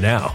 now. 0.00 0.34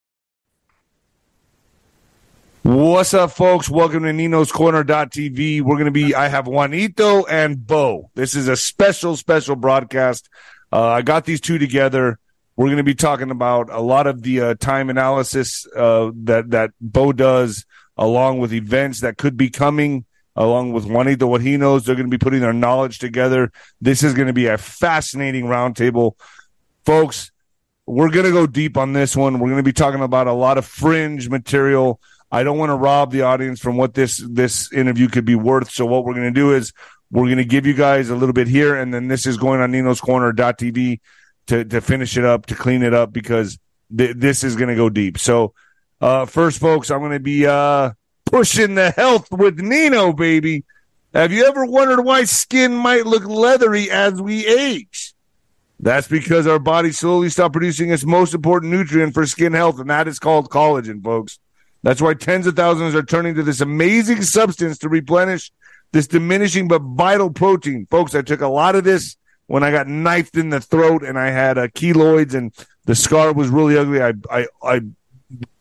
What's 2.63 3.15
up, 3.15 3.31
folks? 3.31 3.67
Welcome 3.69 4.03
to 4.03 4.13
Nino's 4.13 4.51
Corner.tv. 4.51 5.63
We're 5.63 5.77
going 5.77 5.85
to 5.85 5.91
be, 5.91 6.13
I 6.13 6.27
have 6.27 6.45
Juanito 6.45 7.25
and 7.25 7.65
Bo. 7.65 8.11
This 8.13 8.35
is 8.35 8.47
a 8.47 8.55
special, 8.55 9.17
special 9.17 9.55
broadcast. 9.55 10.29
Uh, 10.71 10.89
I 10.89 11.01
got 11.01 11.25
these 11.25 11.41
two 11.41 11.57
together. 11.57 12.19
We're 12.55 12.67
going 12.67 12.77
to 12.77 12.83
be 12.83 12.93
talking 12.93 13.31
about 13.31 13.71
a 13.71 13.79
lot 13.79 14.05
of 14.05 14.21
the 14.21 14.41
uh, 14.41 14.53
time 14.53 14.91
analysis 14.91 15.65
uh, 15.75 16.11
that, 16.25 16.51
that 16.51 16.69
Bo 16.79 17.11
does, 17.13 17.65
along 17.97 18.37
with 18.37 18.53
events 18.53 18.99
that 18.99 19.17
could 19.17 19.37
be 19.37 19.49
coming, 19.49 20.05
along 20.35 20.71
with 20.71 20.85
Juanito, 20.85 21.25
what 21.25 21.41
he 21.41 21.57
knows. 21.57 21.85
They're 21.85 21.95
going 21.95 22.11
to 22.11 22.15
be 22.15 22.23
putting 22.23 22.41
their 22.41 22.53
knowledge 22.53 22.99
together. 22.99 23.51
This 23.81 24.03
is 24.03 24.13
going 24.13 24.27
to 24.27 24.33
be 24.33 24.45
a 24.45 24.59
fascinating 24.59 25.45
roundtable. 25.45 26.11
Folks, 26.85 27.31
we're 27.87 28.11
going 28.11 28.27
to 28.27 28.31
go 28.31 28.45
deep 28.45 28.77
on 28.77 28.93
this 28.93 29.15
one. 29.15 29.39
We're 29.39 29.49
going 29.49 29.57
to 29.57 29.63
be 29.63 29.73
talking 29.73 30.03
about 30.03 30.27
a 30.27 30.33
lot 30.33 30.59
of 30.59 30.65
fringe 30.67 31.27
material 31.27 31.99
I 32.31 32.43
don't 32.43 32.57
want 32.57 32.69
to 32.69 32.75
rob 32.75 33.11
the 33.11 33.23
audience 33.23 33.59
from 33.59 33.77
what 33.77 33.93
this 33.93 34.23
this 34.29 34.71
interview 34.71 35.07
could 35.09 35.25
be 35.25 35.35
worth. 35.35 35.71
So 35.71 35.85
what 35.85 36.05
we're 36.05 36.13
going 36.13 36.33
to 36.33 36.39
do 36.39 36.53
is 36.53 36.71
we're 37.11 37.25
going 37.25 37.37
to 37.37 37.45
give 37.45 37.65
you 37.65 37.73
guys 37.73 38.09
a 38.09 38.15
little 38.15 38.33
bit 38.33 38.47
here, 38.47 38.75
and 38.75 38.93
then 38.93 39.07
this 39.07 39.25
is 39.25 39.37
going 39.37 39.59
on 39.59 39.71
Nino's 39.71 39.99
Corner.tv 39.99 40.99
to 41.47 41.65
to 41.65 41.81
finish 41.81 42.17
it 42.17 42.23
up, 42.23 42.45
to 42.47 42.55
clean 42.55 42.83
it 42.83 42.93
up, 42.93 43.11
because 43.11 43.59
th- 43.95 44.15
this 44.15 44.43
is 44.43 44.55
going 44.55 44.69
to 44.69 44.75
go 44.75 44.89
deep. 44.89 45.17
So 45.17 45.53
uh, 45.99 46.25
first, 46.25 46.59
folks, 46.59 46.89
I'm 46.89 46.99
going 46.99 47.11
to 47.11 47.19
be 47.19 47.45
uh, 47.45 47.91
pushing 48.25 48.75
the 48.75 48.91
health 48.91 49.31
with 49.31 49.59
Nino, 49.59 50.13
baby. 50.13 50.63
Have 51.13 51.33
you 51.33 51.45
ever 51.45 51.65
wondered 51.65 52.01
why 52.01 52.23
skin 52.23 52.73
might 52.73 53.05
look 53.05 53.25
leathery 53.25 53.91
as 53.91 54.21
we 54.21 54.47
age? 54.47 55.13
That's 55.81 56.07
because 56.07 56.47
our 56.47 56.59
body 56.59 56.91
slowly 56.91 57.27
stop 57.29 57.51
producing 57.51 57.91
its 57.91 58.05
most 58.05 58.33
important 58.33 58.71
nutrient 58.71 59.13
for 59.13 59.25
skin 59.25 59.51
health, 59.51 59.79
and 59.79 59.89
that 59.89 60.07
is 60.07 60.19
called 60.19 60.49
collagen, 60.49 61.03
folks. 61.03 61.39
That's 61.83 62.01
why 62.01 62.13
tens 62.13 62.47
of 62.47 62.55
thousands 62.55 62.95
are 62.95 63.03
turning 63.03 63.35
to 63.35 63.43
this 63.43 63.61
amazing 63.61 64.21
substance 64.21 64.77
to 64.79 64.89
replenish 64.89 65.51
this 65.91 66.07
diminishing 66.07 66.67
but 66.67 66.81
vital 66.81 67.31
protein. 67.31 67.87
Folks, 67.89 68.15
I 68.15 68.21
took 68.21 68.41
a 68.41 68.47
lot 68.47 68.75
of 68.75 68.83
this 68.83 69.17
when 69.47 69.63
I 69.63 69.71
got 69.71 69.87
knifed 69.87 70.37
in 70.37 70.49
the 70.49 70.61
throat 70.61 71.03
and 71.03 71.19
I 71.19 71.29
had 71.31 71.57
uh, 71.57 71.67
keloids 71.67 72.33
and 72.33 72.53
the 72.85 72.95
scar 72.95 73.33
was 73.33 73.49
really 73.49 73.77
ugly. 73.77 74.01
I 74.01 74.13
I 74.29 74.47
I, 74.63 74.81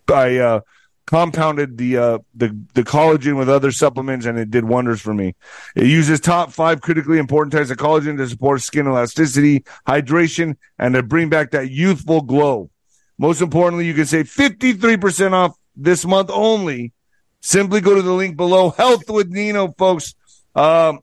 I 0.08 0.36
uh, 0.36 0.60
compounded 1.06 1.76
the 1.76 1.96
uh, 1.96 2.18
the 2.34 2.56
the 2.74 2.84
collagen 2.84 3.36
with 3.36 3.48
other 3.48 3.72
supplements 3.72 4.26
and 4.26 4.38
it 4.38 4.50
did 4.50 4.64
wonders 4.64 5.00
for 5.00 5.12
me. 5.12 5.34
It 5.74 5.86
uses 5.86 6.20
top 6.20 6.52
five 6.52 6.80
critically 6.80 7.18
important 7.18 7.52
types 7.52 7.70
of 7.70 7.78
collagen 7.78 8.16
to 8.18 8.28
support 8.28 8.62
skin 8.62 8.86
elasticity, 8.86 9.64
hydration, 9.88 10.56
and 10.78 10.94
to 10.94 11.02
bring 11.02 11.28
back 11.28 11.50
that 11.50 11.70
youthful 11.70 12.20
glow. 12.20 12.70
Most 13.18 13.42
importantly, 13.42 13.86
you 13.86 13.94
can 13.94 14.06
save 14.06 14.30
53% 14.30 15.32
off 15.32 15.54
this 15.82 16.04
month 16.04 16.30
only. 16.30 16.92
Simply 17.40 17.80
go 17.80 17.94
to 17.94 18.02
the 18.02 18.12
link 18.12 18.36
below. 18.36 18.70
Health 18.70 19.08
with 19.08 19.30
Nino, 19.30 19.72
folks. 19.78 20.14
Um, 20.54 21.00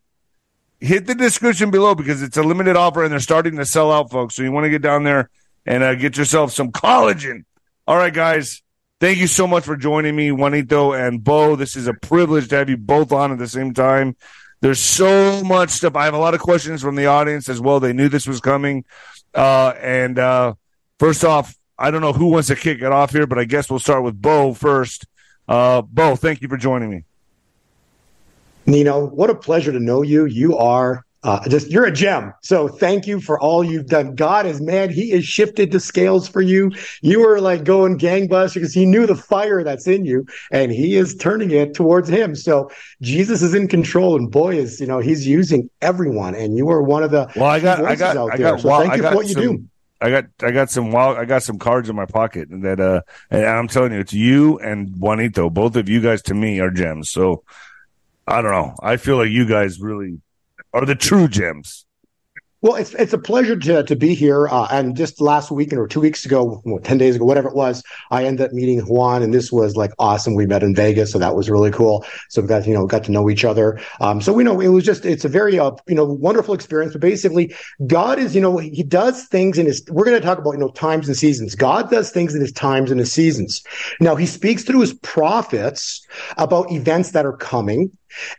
hit 0.79 1.07
the 1.07 1.15
description 1.15 1.71
below 1.71 1.95
because 1.95 2.21
it's 2.21 2.37
a 2.37 2.43
limited 2.43 2.75
offer 2.75 3.03
and 3.03 3.11
they're 3.11 3.19
starting 3.19 3.57
to 3.57 3.65
sell 3.65 3.91
out, 3.91 4.11
folks. 4.11 4.35
So 4.35 4.43
you 4.43 4.51
want 4.51 4.65
to 4.65 4.69
get 4.69 4.81
down 4.81 5.03
there 5.03 5.29
and 5.65 5.83
uh, 5.83 5.95
get 5.95 6.17
yourself 6.17 6.51
some 6.51 6.71
collagen. 6.71 7.45
All 7.87 7.97
right, 7.97 8.13
guys. 8.13 8.61
Thank 8.99 9.19
you 9.19 9.27
so 9.27 9.45
much 9.45 9.63
for 9.63 9.77
joining 9.77 10.15
me, 10.15 10.31
Juanito 10.31 10.93
and 10.93 11.23
Bo. 11.23 11.55
This 11.55 11.75
is 11.75 11.87
a 11.87 11.93
privilege 11.93 12.47
to 12.49 12.55
have 12.55 12.69
you 12.69 12.77
both 12.77 13.11
on 13.11 13.31
at 13.31 13.37
the 13.37 13.47
same 13.47 13.73
time. 13.73 14.15
There's 14.59 14.79
so 14.79 15.43
much 15.43 15.69
stuff. 15.69 15.95
I 15.95 16.05
have 16.05 16.15
a 16.15 16.19
lot 16.19 16.33
of 16.33 16.39
questions 16.39 16.81
from 16.81 16.95
the 16.95 17.05
audience 17.05 17.47
as 17.47 17.61
well. 17.61 17.79
They 17.79 17.93
knew 17.93 18.09
this 18.09 18.27
was 18.27 18.41
coming. 18.41 18.85
Uh, 19.35 19.73
and 19.79 20.17
uh, 20.17 20.55
first 20.97 21.23
off, 21.23 21.55
I 21.79 21.91
don't 21.91 22.01
know 22.01 22.13
who 22.13 22.27
wants 22.27 22.47
to 22.47 22.55
kick 22.55 22.81
it 22.81 22.91
off 22.91 23.11
here, 23.11 23.27
but 23.27 23.37
I 23.37 23.45
guess 23.45 23.69
we'll 23.69 23.79
start 23.79 24.03
with 24.03 24.19
Bo 24.21 24.53
first. 24.53 25.05
Uh, 25.47 25.81
Bo, 25.81 26.15
thank 26.15 26.41
you 26.41 26.47
for 26.47 26.57
joining 26.57 26.89
me. 26.89 27.03
Nino, 28.65 29.05
what 29.05 29.29
a 29.29 29.35
pleasure 29.35 29.71
to 29.71 29.79
know 29.79 30.01
you. 30.01 30.25
You 30.25 30.57
are 30.57 31.05
uh, 31.23 31.47
just 31.49 31.69
you're 31.69 31.85
a 31.85 31.91
gem. 31.91 32.33
So 32.43 32.67
thank 32.67 33.07
you 33.07 33.19
for 33.19 33.39
all 33.39 33.63
you've 33.63 33.87
done. 33.87 34.15
God 34.15 34.45
is 34.45 34.61
mad; 34.61 34.91
He 34.91 35.11
has 35.11 35.25
shifted 35.25 35.71
the 35.71 35.79
scales 35.79 36.27
for 36.27 36.41
you. 36.41 36.71
You 37.01 37.21
were 37.21 37.41
like 37.41 37.63
going 37.63 37.97
gangbusters 37.97 38.53
because 38.55 38.73
He 38.73 38.85
knew 38.85 39.05
the 39.05 39.15
fire 39.15 39.63
that's 39.63 39.87
in 39.87 40.05
you, 40.05 40.25
and 40.51 40.71
He 40.71 40.95
is 40.95 41.15
turning 41.15 41.51
it 41.51 41.73
towards 41.73 42.07
Him. 42.07 42.35
So 42.35 42.69
Jesus 43.01 43.41
is 43.41 43.53
in 43.53 43.67
control, 43.67 44.15
and 44.15 44.31
boy, 44.31 44.57
is 44.57 44.79
you 44.79 44.87
know 44.87 44.99
He's 44.99 45.25
using 45.25 45.69
everyone, 45.81 46.35
and 46.35 46.55
you 46.55 46.69
are 46.69 46.81
one 46.81 47.03
of 47.03 47.11
the 47.11 47.31
well. 47.35 47.45
I 47.45 47.59
got, 47.59 47.83
I 47.83 47.95
got, 47.95 48.17
I 48.17 48.37
got. 48.37 48.61
So 48.61 48.69
well, 48.69 48.81
thank 48.81 48.93
I 48.93 48.95
you 48.97 49.01
got 49.01 49.09
for 49.11 49.15
what 49.17 49.27
some, 49.27 49.43
you 49.43 49.57
do. 49.57 49.67
I 49.99 50.09
got 50.11 50.25
I 50.43 50.51
got 50.51 50.69
some 50.69 50.91
wild 50.91 51.17
I 51.17 51.25
got 51.25 51.41
some 51.43 51.57
cards 51.57 51.89
in 51.89 51.95
my 51.95 52.05
pocket 52.05 52.49
that 52.51 52.79
uh 52.79 53.01
and 53.31 53.45
I'm 53.45 53.67
telling 53.67 53.93
you 53.93 53.99
it's 53.99 54.13
you 54.13 54.59
and 54.59 54.95
Juanito. 54.99 55.49
Both 55.49 55.75
of 55.75 55.89
you 55.89 56.01
guys 56.01 56.21
to 56.23 56.35
me 56.35 56.59
are 56.59 56.69
gems. 56.69 57.09
So 57.09 57.43
I 58.27 58.41
don't 58.41 58.51
know. 58.51 58.75
I 58.81 58.97
feel 58.97 59.17
like 59.17 59.31
you 59.31 59.47
guys 59.47 59.79
really 59.79 60.21
are 60.73 60.85
the 60.85 60.95
true 60.95 61.27
gems 61.27 61.86
well, 62.67 62.75
it's 62.75 62.93
it's 62.95 63.13
a 63.13 63.17
pleasure 63.17 63.55
to 63.55 63.83
to 63.83 63.95
be 63.95 64.13
here. 64.13 64.49
Uh, 64.49 64.67
and 64.69 64.95
just 64.95 65.21
last 65.21 65.51
week 65.51 65.71
or 65.71 65.87
two 65.87 66.01
weeks 66.01 66.25
ago, 66.25 66.61
ten 66.83 66.97
days 66.97 67.15
ago, 67.15 67.23
whatever 67.23 67.47
it 67.47 67.55
was, 67.55 67.81
I 68.11 68.25
ended 68.25 68.47
up 68.47 68.51
meeting 68.51 68.79
Juan, 68.81 69.23
and 69.23 69.33
this 69.33 69.53
was 69.53 69.77
like 69.77 69.91
awesome. 69.99 70.35
We 70.35 70.45
met 70.45 70.63
in 70.63 70.75
Vegas, 70.75 71.13
so 71.13 71.17
that 71.19 71.33
was 71.33 71.49
really 71.49 71.71
cool. 71.71 72.05
So 72.27 72.41
we 72.41 72.47
got 72.49 72.67
you 72.67 72.73
know 72.73 72.85
got 72.85 73.05
to 73.05 73.11
know 73.11 73.29
each 73.29 73.45
other. 73.45 73.79
Um, 74.01 74.19
so 74.19 74.33
we 74.33 74.43
know 74.43 74.59
it 74.59 74.67
was 74.67 74.83
just 74.83 75.05
it's 75.05 75.23
a 75.23 75.29
very 75.29 75.57
uh, 75.57 75.71
you 75.87 75.95
know 75.95 76.03
wonderful 76.03 76.53
experience. 76.53 76.91
But 76.91 77.01
basically, 77.01 77.55
God 77.85 78.19
is 78.19 78.35
you 78.35 78.41
know 78.41 78.57
He 78.57 78.83
does 78.83 79.27
things 79.27 79.57
in 79.57 79.65
His. 79.65 79.81
We're 79.89 80.05
going 80.05 80.19
to 80.19 80.25
talk 80.25 80.37
about 80.37 80.51
you 80.51 80.59
know 80.59 80.71
times 80.71 81.07
and 81.07 81.15
seasons. 81.15 81.55
God 81.55 81.89
does 81.89 82.11
things 82.11 82.35
in 82.35 82.41
His 82.41 82.51
times 82.51 82.91
and 82.91 82.99
His 82.99 83.13
seasons. 83.13 83.63
Now 84.01 84.17
He 84.17 84.25
speaks 84.25 84.63
through 84.63 84.81
His 84.81 84.93
prophets 84.95 86.05
about 86.35 86.69
events 86.69 87.11
that 87.11 87.25
are 87.25 87.37
coming. 87.37 87.91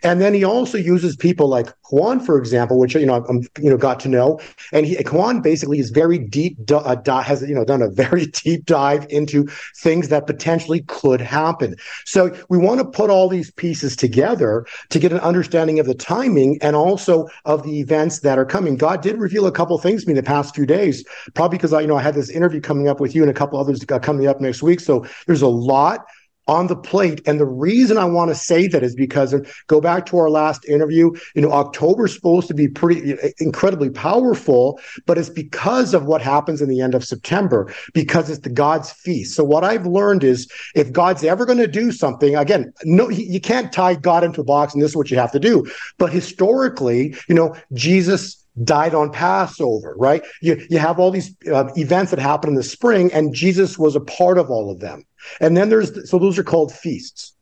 And 0.02 0.20
then 0.20 0.34
he 0.34 0.44
also 0.44 0.78
uses 0.78 1.16
people 1.16 1.48
like 1.48 1.68
Juan, 1.90 2.20
for 2.20 2.38
example, 2.38 2.78
which 2.78 2.94
you 2.94 3.06
know 3.06 3.24
I'm 3.28 3.42
you 3.58 3.70
know 3.70 3.76
got 3.76 4.00
to 4.00 4.08
know. 4.08 4.40
And 4.72 4.86
he, 4.86 4.96
Juan 5.10 5.40
basically 5.40 5.78
is 5.78 5.90
very 5.90 6.18
deep, 6.18 6.58
uh, 6.70 7.22
has 7.22 7.42
you 7.42 7.54
know 7.54 7.64
done 7.64 7.82
a 7.82 7.88
very 7.88 8.26
deep 8.44 8.66
dive 8.66 9.06
into 9.10 9.46
things 9.76 10.08
that 10.08 10.26
potentially 10.26 10.82
could 10.86 11.20
happen. 11.20 11.76
So 12.04 12.34
we 12.48 12.58
want 12.58 12.80
to 12.80 12.84
put 12.84 13.10
all 13.10 13.28
these 13.28 13.50
pieces 13.52 13.96
together 13.96 14.66
to 14.90 14.98
get 14.98 15.12
an 15.12 15.20
understanding 15.20 15.78
of 15.78 15.86
the 15.86 15.94
timing 15.94 16.58
and 16.62 16.76
also 16.76 17.28
of 17.44 17.62
the 17.62 17.80
events 17.80 18.20
that 18.20 18.38
are 18.38 18.46
coming. 18.46 18.76
God 18.76 19.02
did 19.02 19.18
reveal 19.18 19.46
a 19.46 19.52
couple 19.52 19.78
things 19.78 20.02
to 20.02 20.08
me 20.08 20.12
in 20.12 20.16
the 20.16 20.22
past 20.22 20.54
few 20.54 20.66
days, 20.66 21.04
probably 21.34 21.58
because 21.58 21.72
I 21.72 21.80
you 21.80 21.86
know 21.86 21.96
I 21.96 22.02
had 22.02 22.14
this 22.14 22.30
interview 22.30 22.60
coming 22.60 22.88
up 22.88 23.00
with 23.00 23.14
you 23.14 23.22
and 23.22 23.30
a 23.30 23.34
couple 23.34 23.58
others 23.58 23.84
coming 23.84 24.26
up 24.26 24.40
next 24.40 24.62
week. 24.62 24.80
So 24.80 25.06
there's 25.26 25.42
a 25.42 25.48
lot 25.48 26.06
on 26.48 26.66
the 26.66 26.76
plate. 26.76 27.20
And 27.26 27.38
the 27.38 27.46
reason 27.46 27.98
I 27.98 28.06
want 28.06 28.30
to 28.30 28.34
say 28.34 28.66
that 28.68 28.82
is 28.82 28.94
because 28.94 29.34
go 29.66 29.80
back 29.80 30.06
to 30.06 30.18
our 30.18 30.30
last 30.30 30.64
interview, 30.64 31.12
you 31.34 31.42
know, 31.42 31.52
October 31.52 32.06
is 32.06 32.14
supposed 32.14 32.48
to 32.48 32.54
be 32.54 32.66
pretty 32.66 33.14
incredibly 33.38 33.90
powerful, 33.90 34.80
but 35.06 35.18
it's 35.18 35.28
because 35.28 35.94
of 35.94 36.06
what 36.06 36.22
happens 36.22 36.62
in 36.62 36.68
the 36.68 36.80
end 36.80 36.94
of 36.94 37.04
September, 37.04 37.72
because 37.92 38.30
it's 38.30 38.40
the 38.40 38.48
God's 38.48 38.90
feast. 38.90 39.34
So 39.34 39.44
what 39.44 39.62
I've 39.62 39.86
learned 39.86 40.24
is 40.24 40.50
if 40.74 40.92
God's 40.92 41.22
ever 41.22 41.44
going 41.44 41.58
to 41.58 41.68
do 41.68 41.92
something, 41.92 42.34
again, 42.34 42.72
no, 42.84 43.10
you 43.10 43.40
can't 43.40 43.72
tie 43.72 43.94
God 43.94 44.24
into 44.24 44.40
a 44.40 44.44
box 44.44 44.72
and 44.72 44.82
this 44.82 44.92
is 44.92 44.96
what 44.96 45.10
you 45.10 45.18
have 45.18 45.32
to 45.32 45.40
do. 45.40 45.70
But 45.98 46.12
historically, 46.12 47.14
you 47.28 47.34
know, 47.34 47.54
Jesus 47.74 48.42
died 48.64 48.94
on 48.94 49.10
Passover, 49.12 49.94
right? 49.98 50.22
You, 50.40 50.64
you 50.70 50.78
have 50.78 50.98
all 50.98 51.10
these 51.10 51.34
uh, 51.52 51.70
events 51.76 52.10
that 52.10 52.18
happen 52.18 52.50
in 52.50 52.56
the 52.56 52.62
spring, 52.62 53.12
and 53.12 53.34
Jesus 53.34 53.78
was 53.78 53.94
a 53.94 54.00
part 54.00 54.38
of 54.38 54.50
all 54.50 54.70
of 54.70 54.80
them. 54.80 55.04
And 55.40 55.56
then 55.56 55.68
there's, 55.68 56.08
so 56.10 56.18
those 56.18 56.38
are 56.38 56.44
called 56.44 56.72
feasts. 56.72 57.34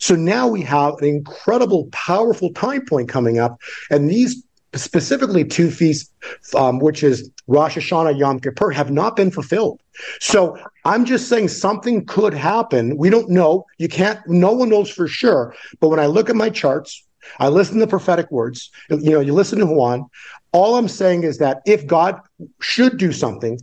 So 0.00 0.14
now 0.14 0.48
we 0.48 0.62
have 0.62 0.94
an 0.98 1.04
incredible, 1.04 1.88
powerful 1.92 2.52
time 2.52 2.84
point 2.84 3.08
coming 3.08 3.38
up, 3.38 3.60
and 3.90 4.10
these 4.10 4.42
specifically 4.74 5.44
two 5.44 5.70
feasts, 5.70 6.12
um, 6.54 6.78
which 6.78 7.02
is 7.02 7.30
Rosh 7.46 7.78
Hashanah, 7.78 8.18
Yom 8.18 8.40
Kippur, 8.40 8.70
have 8.70 8.90
not 8.90 9.16
been 9.16 9.30
fulfilled. 9.30 9.80
So 10.20 10.58
I'm 10.84 11.04
just 11.04 11.28
saying 11.28 11.48
something 11.48 12.04
could 12.06 12.34
happen. 12.34 12.96
We 12.96 13.10
don't 13.10 13.30
know. 13.30 13.66
You 13.78 13.88
can't. 13.88 14.20
No 14.26 14.52
one 14.52 14.68
knows 14.68 14.90
for 14.90 15.08
sure. 15.08 15.54
But 15.80 15.88
when 15.88 16.00
I 16.00 16.06
look 16.06 16.28
at 16.28 16.36
my 16.36 16.50
charts, 16.50 17.04
I 17.38 17.48
listen 17.48 17.78
to 17.78 17.86
prophetic 17.86 18.30
words. 18.30 18.70
You 18.90 19.10
know, 19.10 19.20
you 19.20 19.32
listen 19.32 19.58
to 19.60 19.66
Juan. 19.66 20.06
All 20.52 20.76
I'm 20.76 20.88
saying 20.88 21.24
is 21.24 21.38
that 21.38 21.60
if 21.66 21.86
God 21.86 22.20
should 22.60 22.96
do 22.96 23.12
something, 23.12 23.58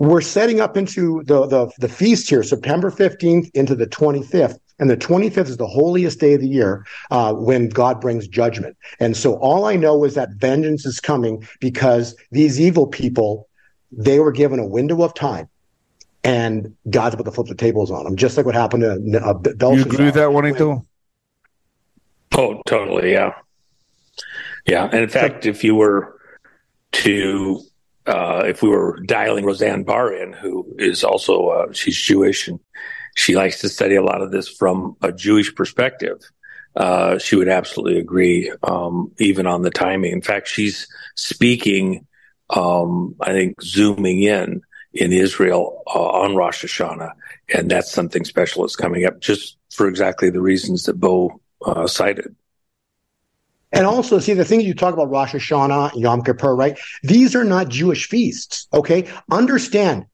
we're 0.00 0.22
setting 0.22 0.62
up 0.62 0.78
into 0.78 1.22
the, 1.24 1.46
the, 1.46 1.70
the 1.78 1.88
feast 1.88 2.30
here, 2.30 2.42
September 2.42 2.90
15th 2.90 3.50
into 3.52 3.74
the 3.74 3.86
25th. 3.86 4.58
And 4.78 4.88
the 4.88 4.96
25th 4.96 5.48
is 5.48 5.58
the 5.58 5.66
holiest 5.66 6.18
day 6.18 6.32
of 6.32 6.40
the 6.40 6.48
year 6.48 6.86
uh, 7.10 7.34
when 7.34 7.68
God 7.68 8.00
brings 8.00 8.26
judgment. 8.26 8.78
And 8.98 9.14
so 9.14 9.34
all 9.40 9.66
I 9.66 9.76
know 9.76 10.04
is 10.04 10.14
that 10.14 10.30
vengeance 10.30 10.86
is 10.86 11.00
coming 11.00 11.46
because 11.60 12.16
these 12.30 12.58
evil 12.58 12.86
people, 12.86 13.46
they 13.92 14.20
were 14.20 14.32
given 14.32 14.58
a 14.58 14.66
window 14.66 15.02
of 15.02 15.12
time 15.12 15.50
and 16.24 16.74
God's 16.88 17.14
about 17.14 17.26
to 17.26 17.32
flip 17.32 17.48
the 17.48 17.54
tables 17.54 17.90
on 17.90 18.04
them, 18.04 18.16
just 18.16 18.38
like 18.38 18.46
what 18.46 18.54
happened 18.54 18.82
to 18.82 19.22
uh, 19.22 19.34
Belshazzar. 19.34 19.74
You 19.74 19.82
agree 19.82 20.06
with 20.06 20.14
that, 20.14 20.32
Juanito? 20.32 20.86
Oh, 22.32 22.62
totally. 22.66 23.12
Yeah. 23.12 23.34
Yeah. 24.64 24.88
And 24.90 25.02
in 25.02 25.10
fact, 25.10 25.44
if 25.44 25.62
you 25.62 25.74
were 25.74 26.18
to 26.92 27.60
uh, 28.10 28.42
if 28.44 28.62
we 28.62 28.68
were 28.68 28.98
dialing 29.06 29.44
Roseanne 29.44 29.84
Barr 29.84 30.12
in, 30.12 30.32
who 30.32 30.74
is 30.78 31.04
also 31.04 31.48
uh, 31.48 31.72
she's 31.72 31.96
Jewish 31.96 32.48
and 32.48 32.58
she 33.14 33.36
likes 33.36 33.60
to 33.60 33.68
study 33.68 33.94
a 33.94 34.02
lot 34.02 34.20
of 34.20 34.30
this 34.32 34.48
from 34.48 34.96
a 35.00 35.12
Jewish 35.12 35.54
perspective. 35.54 36.18
Uh, 36.74 37.18
she 37.18 37.36
would 37.36 37.48
absolutely 37.48 37.98
agree, 37.98 38.52
um, 38.62 39.12
even 39.18 39.46
on 39.46 39.62
the 39.62 39.70
timing. 39.70 40.12
In 40.12 40.22
fact, 40.22 40.48
she's 40.48 40.86
speaking, 41.16 42.06
um, 42.50 43.14
I 43.20 43.32
think, 43.32 43.62
zooming 43.62 44.22
in 44.22 44.62
in 44.92 45.12
Israel 45.12 45.82
uh, 45.86 46.10
on 46.22 46.34
Rosh 46.34 46.64
Hashanah, 46.64 47.12
and 47.54 47.70
that's 47.70 47.92
something 47.92 48.24
special 48.24 48.62
that's 48.62 48.76
coming 48.76 49.04
up, 49.04 49.20
just 49.20 49.56
for 49.70 49.88
exactly 49.88 50.30
the 50.30 50.40
reasons 50.40 50.84
that 50.84 50.98
Bo 50.98 51.40
uh, 51.64 51.86
cited. 51.86 52.34
And 53.72 53.86
also, 53.86 54.18
see, 54.18 54.34
the 54.34 54.44
thing 54.44 54.60
you 54.60 54.74
talk 54.74 54.94
about 54.94 55.10
Rosh 55.10 55.34
Hashanah, 55.34 55.92
Yom 55.94 56.22
Kippur, 56.22 56.56
right? 56.56 56.78
These 57.02 57.36
are 57.36 57.44
not 57.44 57.68
Jewish 57.68 58.08
feasts, 58.08 58.66
okay? 58.72 59.08
Understand, 59.30 60.06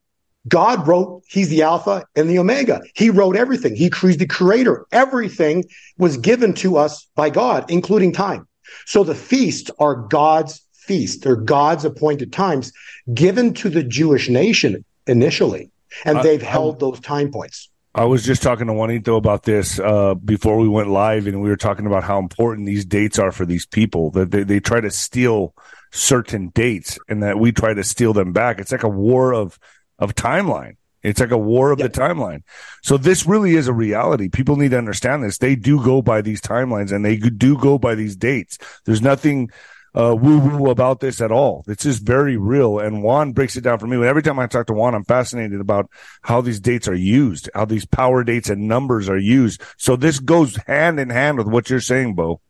God 0.49 0.87
wrote, 0.87 1.23
He's 1.29 1.49
the 1.49 1.63
Alpha 1.63 2.05
and 2.15 2.29
the 2.29 2.39
Omega. 2.39 2.83
He 2.95 3.11
wrote 3.11 3.37
everything. 3.37 3.75
He, 3.75 3.91
He's 4.01 4.19
the 4.19 4.27
creator. 4.27 4.87
Everything 4.93 5.65
was 5.99 6.17
given 6.19 6.53
to 6.55 6.77
us 6.77 7.07
by 7.15 7.31
God, 7.31 7.71
including 7.71 8.13
time. 8.13 8.47
So 8.85 9.05
the 9.05 9.15
feasts 9.15 9.71
are 9.79 9.95
God's 9.95 10.61
feast. 10.75 11.23
They're 11.23 11.37
God's 11.37 11.85
appointed 11.85 12.33
times 12.33 12.73
given 13.13 13.55
to 13.55 13.69
the 13.69 13.83
Jewish 13.83 14.29
nation 14.29 14.85
initially. 15.07 15.71
And 16.05 16.19
uh, 16.19 16.23
they've 16.23 16.43
um, 16.43 16.47
held 16.49 16.81
those 16.81 17.01
time 17.01 17.31
points. 17.31 17.71
I 17.97 18.05
was 18.05 18.27
just 18.27 18.43
talking 18.43 18.67
to 18.67 18.75
Juanito 18.75 19.17
about 19.17 19.45
this 19.45 19.81
uh, 19.81 20.15
before 20.17 20.59
we 20.59 20.69
went 20.69 20.91
live, 20.91 21.27
and 21.27 21.41
we 21.41 21.49
were 21.49 21.57
talking 21.57 21.87
about 21.87 22.05
how 22.05 22.19
important 22.19 22.67
these 22.67 22.85
dates 22.85 23.19
are 23.19 23.33
for 23.33 23.47
these 23.47 23.65
people. 23.65 24.11
That 24.11 24.31
they, 24.31 24.43
they 24.43 24.61
try 24.61 24.83
to 24.83 24.91
steal 24.91 25.55
certain 25.93 26.49
dates, 26.49 26.99
and 27.09 27.23
that 27.23 27.39
we 27.39 27.53
try 27.53 27.73
to 27.73 27.83
steal 27.83 28.13
them 28.13 28.35
back. 28.35 28.61
It's 28.61 28.71
like 28.71 28.83
a 28.83 28.89
war 28.89 29.33
of 29.33 29.59
of 29.99 30.15
timeline. 30.15 30.77
It's 31.03 31.21
like 31.21 31.31
a 31.31 31.39
war 31.39 31.71
of 31.71 31.79
yep. 31.79 31.91
the 31.91 31.99
timeline. 31.99 32.43
So 32.83 32.99
this 32.99 33.25
really 33.25 33.55
is 33.55 33.67
a 33.67 33.73
reality. 33.73 34.29
People 34.29 34.57
need 34.57 34.73
to 34.73 34.79
understand 34.79 35.25
this. 35.25 35.39
They 35.39 35.57
do 35.57 35.83
go 35.83 36.03
by 36.03 36.21
these 36.21 36.43
timelines, 36.43 36.93
and 36.93 37.03
they 37.03 37.17
do 37.17 37.57
go 37.57 37.79
by 37.79 37.95
these 37.95 38.15
dates. 38.15 38.59
There's 38.85 39.01
nothing 39.01 39.51
uh, 39.97 40.15
woo 40.15 40.39
woo 40.39 40.71
about 40.71 41.01
this 41.01 41.21
at 41.21 41.33
all. 41.33 41.65
This 41.67 41.87
is 41.87 41.99
very 41.99 42.37
real. 42.37 42.79
And 42.79 43.03
Juan 43.03 43.33
breaks 43.33 43.57
it 43.57 43.63
down 43.63 43.79
for 43.79 43.87
me. 43.87 44.05
Every 44.07 44.23
time 44.23 44.39
I 44.39 44.47
talk 44.47 44.67
to 44.67 44.75
Juan, 44.75 44.95
I'm 44.95 45.05
fascinated 45.05 45.61
about 45.61 45.91
how 46.23 46.43
these 46.43 46.61
dates 46.61 46.87
are 46.87 46.95
used, 46.95 47.49
how 47.55 47.65
these 47.65 47.87
power 47.87 48.23
dates 48.23 48.51
and 48.51 48.69
numbers 48.69 49.09
are 49.09 49.19
used. 49.19 49.63
So 49.79 49.97
this 49.97 50.21
goes 50.21 50.57
hand 50.67 51.01
in 51.01 51.09
hand 51.09 51.39
with 51.39 51.47
what 51.47 51.71
you're 51.71 51.81
saying, 51.81 52.15
Bo. 52.15 52.41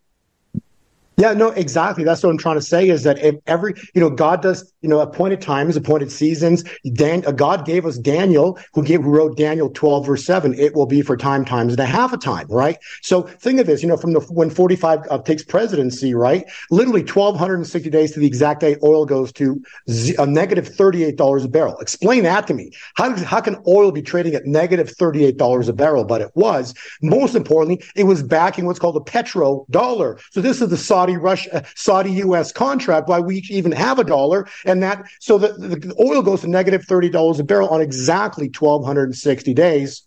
Yeah, 1.18 1.32
no, 1.32 1.48
exactly. 1.48 2.04
That's 2.04 2.22
what 2.22 2.28
I'm 2.28 2.36
trying 2.36 2.56
to 2.56 2.62
say 2.62 2.90
is 2.90 3.02
that 3.04 3.18
if 3.24 3.36
every, 3.46 3.72
you 3.94 4.02
know, 4.02 4.10
God 4.10 4.42
does, 4.42 4.70
you 4.82 4.88
know, 4.90 5.00
appointed 5.00 5.40
times, 5.40 5.74
appointed 5.74 6.12
seasons. 6.12 6.62
Dan, 6.92 7.24
uh, 7.26 7.32
God 7.32 7.64
gave 7.64 7.86
us 7.86 7.96
Daniel, 7.96 8.58
who 8.74 8.84
gave, 8.84 9.02
who 9.02 9.16
wrote 9.16 9.34
Daniel 9.38 9.70
12 9.70 10.04
verse 10.06 10.26
7. 10.26 10.52
It 10.52 10.74
will 10.74 10.84
be 10.84 11.00
for 11.00 11.16
time, 11.16 11.46
times 11.46 11.72
and 11.72 11.80
a 11.80 11.86
half 11.86 12.12
a 12.12 12.18
time, 12.18 12.46
right? 12.50 12.76
So 13.00 13.22
think 13.22 13.58
of 13.60 13.66
this, 13.66 13.80
you 13.82 13.88
know, 13.88 13.96
from 13.96 14.12
the, 14.12 14.20
when 14.20 14.50
45 14.50 15.00
uh, 15.10 15.18
takes 15.22 15.42
presidency, 15.42 16.12
right? 16.14 16.44
Literally 16.70 17.00
1260 17.00 17.88
days 17.88 18.12
to 18.12 18.20
the 18.20 18.26
exact 18.26 18.60
day 18.60 18.76
oil 18.82 19.06
goes 19.06 19.32
to 19.32 19.58
z- 19.88 20.16
a 20.18 20.26
negative 20.26 20.68
$38 20.68 21.44
a 21.44 21.48
barrel. 21.48 21.78
Explain 21.78 22.24
that 22.24 22.46
to 22.48 22.52
me. 22.52 22.72
How, 22.96 23.16
how 23.24 23.40
can 23.40 23.56
oil 23.66 23.90
be 23.90 24.02
trading 24.02 24.34
at 24.34 24.44
negative 24.44 24.94
$38 24.94 25.68
a 25.68 25.72
barrel? 25.72 26.04
But 26.04 26.20
it 26.20 26.30
was. 26.34 26.74
Most 27.00 27.34
importantly, 27.34 27.82
it 27.94 28.04
was 28.04 28.22
backing 28.22 28.66
what's 28.66 28.78
called 28.78 28.96
a 28.98 29.00
petro 29.00 29.64
dollar. 29.70 30.18
So 30.30 30.42
this 30.42 30.60
is 30.60 30.68
the 30.68 30.76
Saudi 30.76 31.05
Russia, 31.14 31.58
uh, 31.58 31.62
Saudi 31.76 32.12
U.S. 32.12 32.50
contract, 32.50 33.08
why 33.08 33.20
we 33.20 33.44
even 33.50 33.70
have 33.72 33.98
a 34.00 34.04
dollar, 34.04 34.48
and 34.64 34.82
that 34.82 35.04
so 35.20 35.38
the, 35.38 35.48
the 35.52 35.94
oil 36.00 36.22
goes 36.22 36.40
to 36.40 36.48
negative 36.48 36.84
thirty 36.84 37.08
dollars 37.08 37.38
a 37.38 37.44
barrel 37.44 37.68
on 37.68 37.80
exactly 37.80 38.48
twelve 38.48 38.84
hundred 38.84 39.04
and 39.04 39.16
sixty 39.16 39.54
days. 39.54 40.02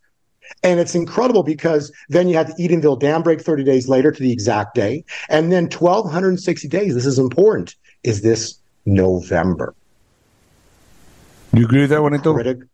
And 0.63 0.79
it's 0.79 0.95
incredible 0.95 1.43
because 1.43 1.91
then 2.09 2.27
you 2.27 2.35
had 2.35 2.47
the 2.47 2.53
Edenville 2.53 2.99
dam 2.99 3.21
break 3.21 3.39
30 3.39 3.63
days 3.63 3.87
later 3.87 4.11
to 4.11 4.19
the 4.19 4.31
exact 4.31 4.73
day. 4.73 5.05
And 5.29 5.51
then 5.51 5.65
1,260 5.65 6.67
days, 6.67 6.95
this 6.95 7.05
is 7.05 7.19
important, 7.19 7.75
is 8.03 8.21
this 8.23 8.57
November. 8.83 9.75
You 11.53 11.65
agree 11.65 11.81
with 11.81 11.91
that, 11.91 12.01
Juanito? 12.01 12.33
Critic? 12.33 12.59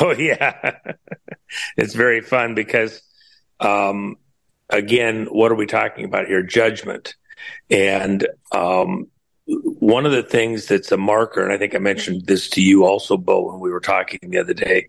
Oh, 0.00 0.12
yeah. 0.12 0.78
it's 1.76 1.96
very 1.96 2.20
fun 2.20 2.54
because, 2.54 3.02
um, 3.58 4.18
again, 4.68 5.26
what 5.26 5.50
are 5.50 5.56
we 5.56 5.66
talking 5.66 6.04
about 6.04 6.28
here? 6.28 6.44
Judgment. 6.44 7.16
And 7.70 8.26
um, 8.52 9.06
one 9.46 10.06
of 10.06 10.12
the 10.12 10.22
things 10.22 10.66
that's 10.66 10.92
a 10.92 10.96
marker, 10.96 11.42
and 11.42 11.52
I 11.52 11.58
think 11.58 11.74
I 11.74 11.78
mentioned 11.78 12.26
this 12.26 12.48
to 12.50 12.62
you 12.62 12.84
also, 12.84 13.16
Bo, 13.16 13.50
when 13.50 13.60
we 13.60 13.70
were 13.70 13.80
talking 13.80 14.18
the 14.22 14.38
other 14.38 14.54
day. 14.54 14.86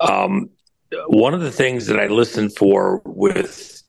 Um, 0.00 0.50
one 1.06 1.34
of 1.34 1.40
the 1.40 1.52
things 1.52 1.86
that 1.86 1.98
I 1.98 2.06
listen 2.06 2.50
for 2.50 3.02
with 3.04 3.82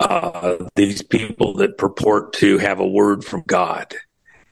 uh, 0.00 0.56
these 0.74 1.02
people 1.02 1.54
that 1.54 1.78
purport 1.78 2.32
to 2.34 2.58
have 2.58 2.80
a 2.80 2.86
word 2.86 3.24
from 3.24 3.42
God, 3.46 3.94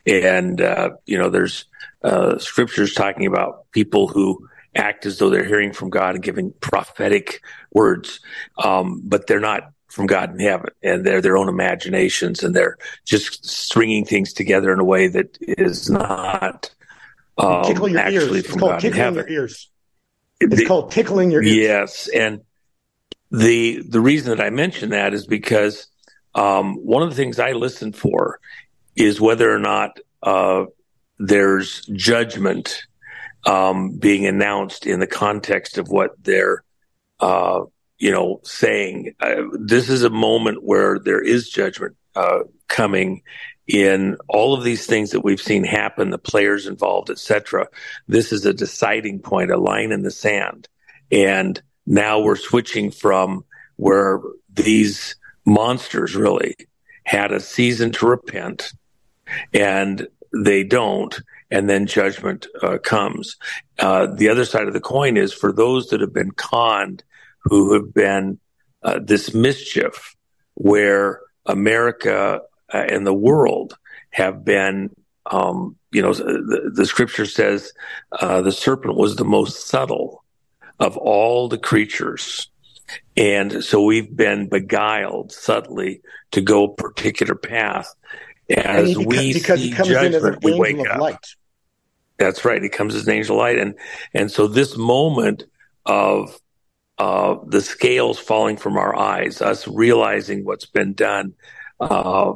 and 0.07 0.61
uh, 0.61 0.91
you 1.07 1.19
know, 1.19 1.29
there's 1.29 1.65
uh, 2.03 2.39
scriptures 2.39 2.95
talking 2.95 3.27
about 3.27 3.71
people 3.73 4.09
who 4.09 4.49
act 4.75 5.05
as 5.05 5.19
though 5.19 5.31
they're 5.31 5.45
hearing 5.45 5.73
from 5.73 5.91
God 5.91 6.15
and 6.15 6.25
giving 6.25 6.53
prophetic 6.61 7.43
words, 7.73 8.21
um, 8.63 9.03
but 9.05 9.27
they're 9.27 9.41
not 9.41 9.73
from 9.91 10.07
God 10.07 10.33
in 10.33 10.39
heaven, 10.39 10.71
and 10.83 11.05
they're 11.05 11.21
their 11.21 11.37
own 11.37 11.49
imaginations, 11.49 12.43
and 12.43 12.55
they're 12.55 12.77
just 13.05 13.45
stringing 13.45 14.05
things 14.05 14.33
together 14.33 14.73
in 14.73 14.81
a 14.81 14.85
way 14.85 15.09
that 15.09 15.37
is 15.41 15.91
not 15.91 16.71
um, 17.39 17.65
tickling 17.65 17.93
your 17.93 18.01
actually 18.01 18.39
ears. 18.39 18.47
from 18.47 18.55
it's 18.55 18.61
called 18.61 18.73
God 18.73 18.81
tickling 18.81 18.99
in 18.99 19.05
heaven. 19.05 19.29
your 19.29 19.43
ears. 19.43 19.71
It's 20.41 20.57
the, 20.57 20.67
called 20.67 20.91
tickling 20.91 21.31
your 21.31 21.43
ears. 21.43 21.57
Yes, 21.57 22.09
and 22.09 22.41
the 23.31 23.83
the 23.89 24.01
reason 24.01 24.37
that 24.37 24.45
I 24.45 24.51
mention 24.51 24.91
that 24.91 25.15
is 25.15 25.27
because 25.27 25.87
um, 26.35 26.75
one 26.77 27.03
of 27.03 27.11
the 27.11 27.17
things 27.17 27.39
I 27.39 27.53
listen 27.53 27.93
for 27.93 28.41
is 28.97 29.21
whether 29.21 29.53
or 29.53 29.59
not 29.59 29.99
uh, 30.23 30.65
there's 31.19 31.85
judgment 31.87 32.83
um, 33.47 33.93
being 33.93 34.27
announced 34.27 34.87
in 34.87 35.01
the 35.01 35.07
context 35.07 35.79
of 35.79 35.89
what 35.89 36.13
they're 36.23 36.63
uh, 37.21 37.61
you 38.01 38.11
know, 38.11 38.41
saying 38.43 39.15
uh, 39.21 39.43
this 39.53 39.91
is 39.91 40.03
a 40.03 40.11
moment 40.11 40.65
where 40.65 40.99
there 40.99 41.21
is 41.21 41.49
judgment 41.49 41.97
uh, 42.17 42.41
coming 42.67 43.23
in 43.67 44.17
all 44.27 44.55
of 44.55 44.65
these 44.65 44.87
things 44.87 45.11
that 45.11 45.21
we've 45.21 45.41
seen 45.41 45.63
happen, 45.63 46.11
the 46.11 46.19
players 46.19 46.67
involved, 46.67 47.11
etc. 47.11 47.69
This 48.09 48.33
is 48.33 48.45
a 48.45 48.55
deciding 48.55 49.21
point, 49.21 49.53
a 49.53 49.59
line 49.59 49.93
in 49.93 50.03
the 50.03 50.11
sand, 50.11 50.67
and 51.13 51.63
now 51.87 52.21
we're 52.21 52.37
switching 52.37 52.91
from 52.91 53.45
where 53.77 54.21
these 54.53 55.17
monsters 55.45 56.17
really 56.17 56.57
had 57.05 57.33
a 57.33 57.41
season 57.41 57.93
to 57.93 58.07
repent, 58.07 58.73
and 59.53 60.09
they 60.33 60.65
don't, 60.65 61.21
and 61.51 61.69
then 61.69 61.87
judgment 61.87 62.47
uh, 62.63 62.79
comes. 62.79 63.37
Uh, 63.79 64.07
the 64.07 64.31
other 64.31 64.47
side 64.47 64.69
of 64.69 64.73
the 64.73 64.81
coin 64.81 65.19
is 65.19 65.35
for 65.35 65.53
those 65.53 65.89
that 65.89 66.01
have 66.01 66.15
been 66.15 66.31
conned 66.31 67.05
who 67.43 67.75
have 67.75 67.93
been 67.93 68.39
uh, 68.83 69.01
this 69.03 69.35
mischief 69.35 70.17
where 70.55 71.21
America 71.47 72.41
uh, 72.73 72.77
and 72.77 73.07
the 73.07 73.15
world 73.15 73.77
have 74.11 74.45
been, 74.45 74.91
um, 75.27 75.77
you 75.93 76.03
know, 76.03 76.13
the, 76.13 76.71
the 76.75 76.87
scripture 76.87 77.27
says 77.27 77.73
uh, 78.13 78.41
the 78.43 78.53
serpent 78.53 78.97
was 78.97 79.17
the 79.17 79.25
most 79.25 79.69
subtle 79.69 80.25
of 80.79 80.97
all 80.97 81.49
the 81.49 81.59
creatures. 81.59 82.51
And 83.17 83.63
so 83.63 83.83
we've 83.83 84.15
been 84.15 84.49
beguiled 84.49 85.33
subtly 85.33 86.03
to 86.33 86.41
go 86.41 86.65
a 86.65 86.75
particular 86.75 87.35
path. 87.35 87.95
As 88.49 88.99
we 88.99 89.33
because 89.33 89.61
see 89.61 89.71
judgment, 89.71 90.07
in 90.07 90.15
as 90.15 90.25
an 90.25 90.39
we 90.43 90.53
angel 90.53 90.61
wake 90.61 90.79
of 90.79 90.87
up. 90.87 91.01
light. 91.01 91.27
That's 92.19 92.45
right. 92.45 92.61
He 92.63 92.69
comes 92.69 92.95
as 92.95 93.07
an 93.07 93.15
angel 93.15 93.37
of 93.37 93.41
light. 93.41 93.59
And, 93.59 93.75
and 94.13 94.31
so 94.31 94.49
this 94.49 94.77
moment 94.77 95.45
of 95.87 96.37
uh, 97.01 97.39
the 97.47 97.63
scales 97.63 98.19
falling 98.19 98.59
from 98.59 98.77
our 98.77 98.95
eyes, 98.95 99.41
us 99.41 99.67
realizing 99.67 100.45
what's 100.45 100.67
been 100.67 100.93
done 100.93 101.33
uh, 101.81 102.35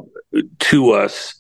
to 0.59 0.93
us, 0.93 1.35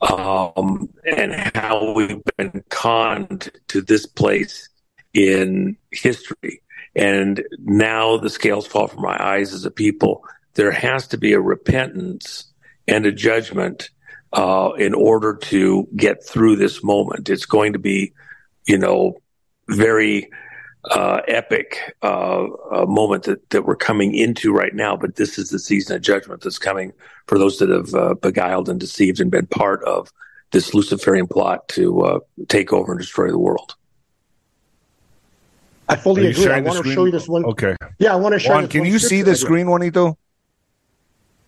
um, 0.00 0.88
and 1.04 1.34
how 1.56 1.92
we've 1.92 2.22
been 2.36 2.62
conned 2.68 3.50
to 3.66 3.82
this 3.82 4.06
place 4.06 4.68
in 5.12 5.76
history. 5.90 6.62
And 6.94 7.42
now 7.58 8.16
the 8.16 8.30
scales 8.30 8.64
fall 8.64 8.86
from 8.86 9.02
my 9.02 9.16
eyes 9.20 9.52
as 9.52 9.64
a 9.64 9.72
people. 9.72 10.22
There 10.54 10.70
has 10.70 11.08
to 11.08 11.18
be 11.18 11.32
a 11.32 11.40
repentance 11.40 12.44
and 12.86 13.04
a 13.06 13.10
judgment 13.10 13.90
uh, 14.32 14.70
in 14.78 14.94
order 14.94 15.34
to 15.34 15.88
get 15.96 16.24
through 16.24 16.54
this 16.54 16.84
moment. 16.84 17.28
It's 17.28 17.46
going 17.46 17.72
to 17.72 17.80
be, 17.80 18.12
you 18.68 18.78
know, 18.78 19.16
very 19.68 20.30
uh, 20.84 21.20
epic 21.28 21.94
uh, 22.02 22.46
moment 22.86 23.24
that, 23.24 23.48
that 23.50 23.64
we're 23.64 23.76
coming 23.76 24.14
into 24.14 24.52
right 24.52 24.74
now. 24.74 24.96
But 24.96 25.16
this 25.16 25.38
is 25.38 25.50
the 25.50 25.58
season 25.58 25.96
of 25.96 26.02
judgment 26.02 26.42
that's 26.42 26.58
coming 26.58 26.92
for 27.26 27.38
those 27.38 27.58
that 27.58 27.68
have 27.68 27.94
uh, 27.94 28.14
beguiled 28.14 28.68
and 28.68 28.80
deceived 28.80 29.20
and 29.20 29.30
been 29.30 29.46
part 29.46 29.82
of 29.84 30.12
this 30.50 30.74
Luciferian 30.74 31.26
plot 31.26 31.68
to 31.68 32.00
uh, 32.02 32.18
take 32.48 32.72
over 32.72 32.92
and 32.92 33.00
destroy 33.00 33.30
the 33.30 33.38
world. 33.38 33.74
I 35.88 35.96
fully 35.96 36.26
agree. 36.26 36.48
I 36.48 36.60
want 36.60 36.84
to 36.84 36.92
show 36.92 37.06
you 37.06 37.10
this 37.10 37.28
one. 37.28 37.44
Okay. 37.44 37.74
Yeah, 37.98 38.12
I 38.12 38.16
want 38.16 38.34
to 38.34 38.38
show 38.38 38.50
Juan, 38.50 38.62
you. 38.62 38.68
can 38.68 38.84
you 38.84 38.98
see 38.98 39.22
the 39.22 39.34
screen, 39.34 39.68
Juanito? 39.68 40.18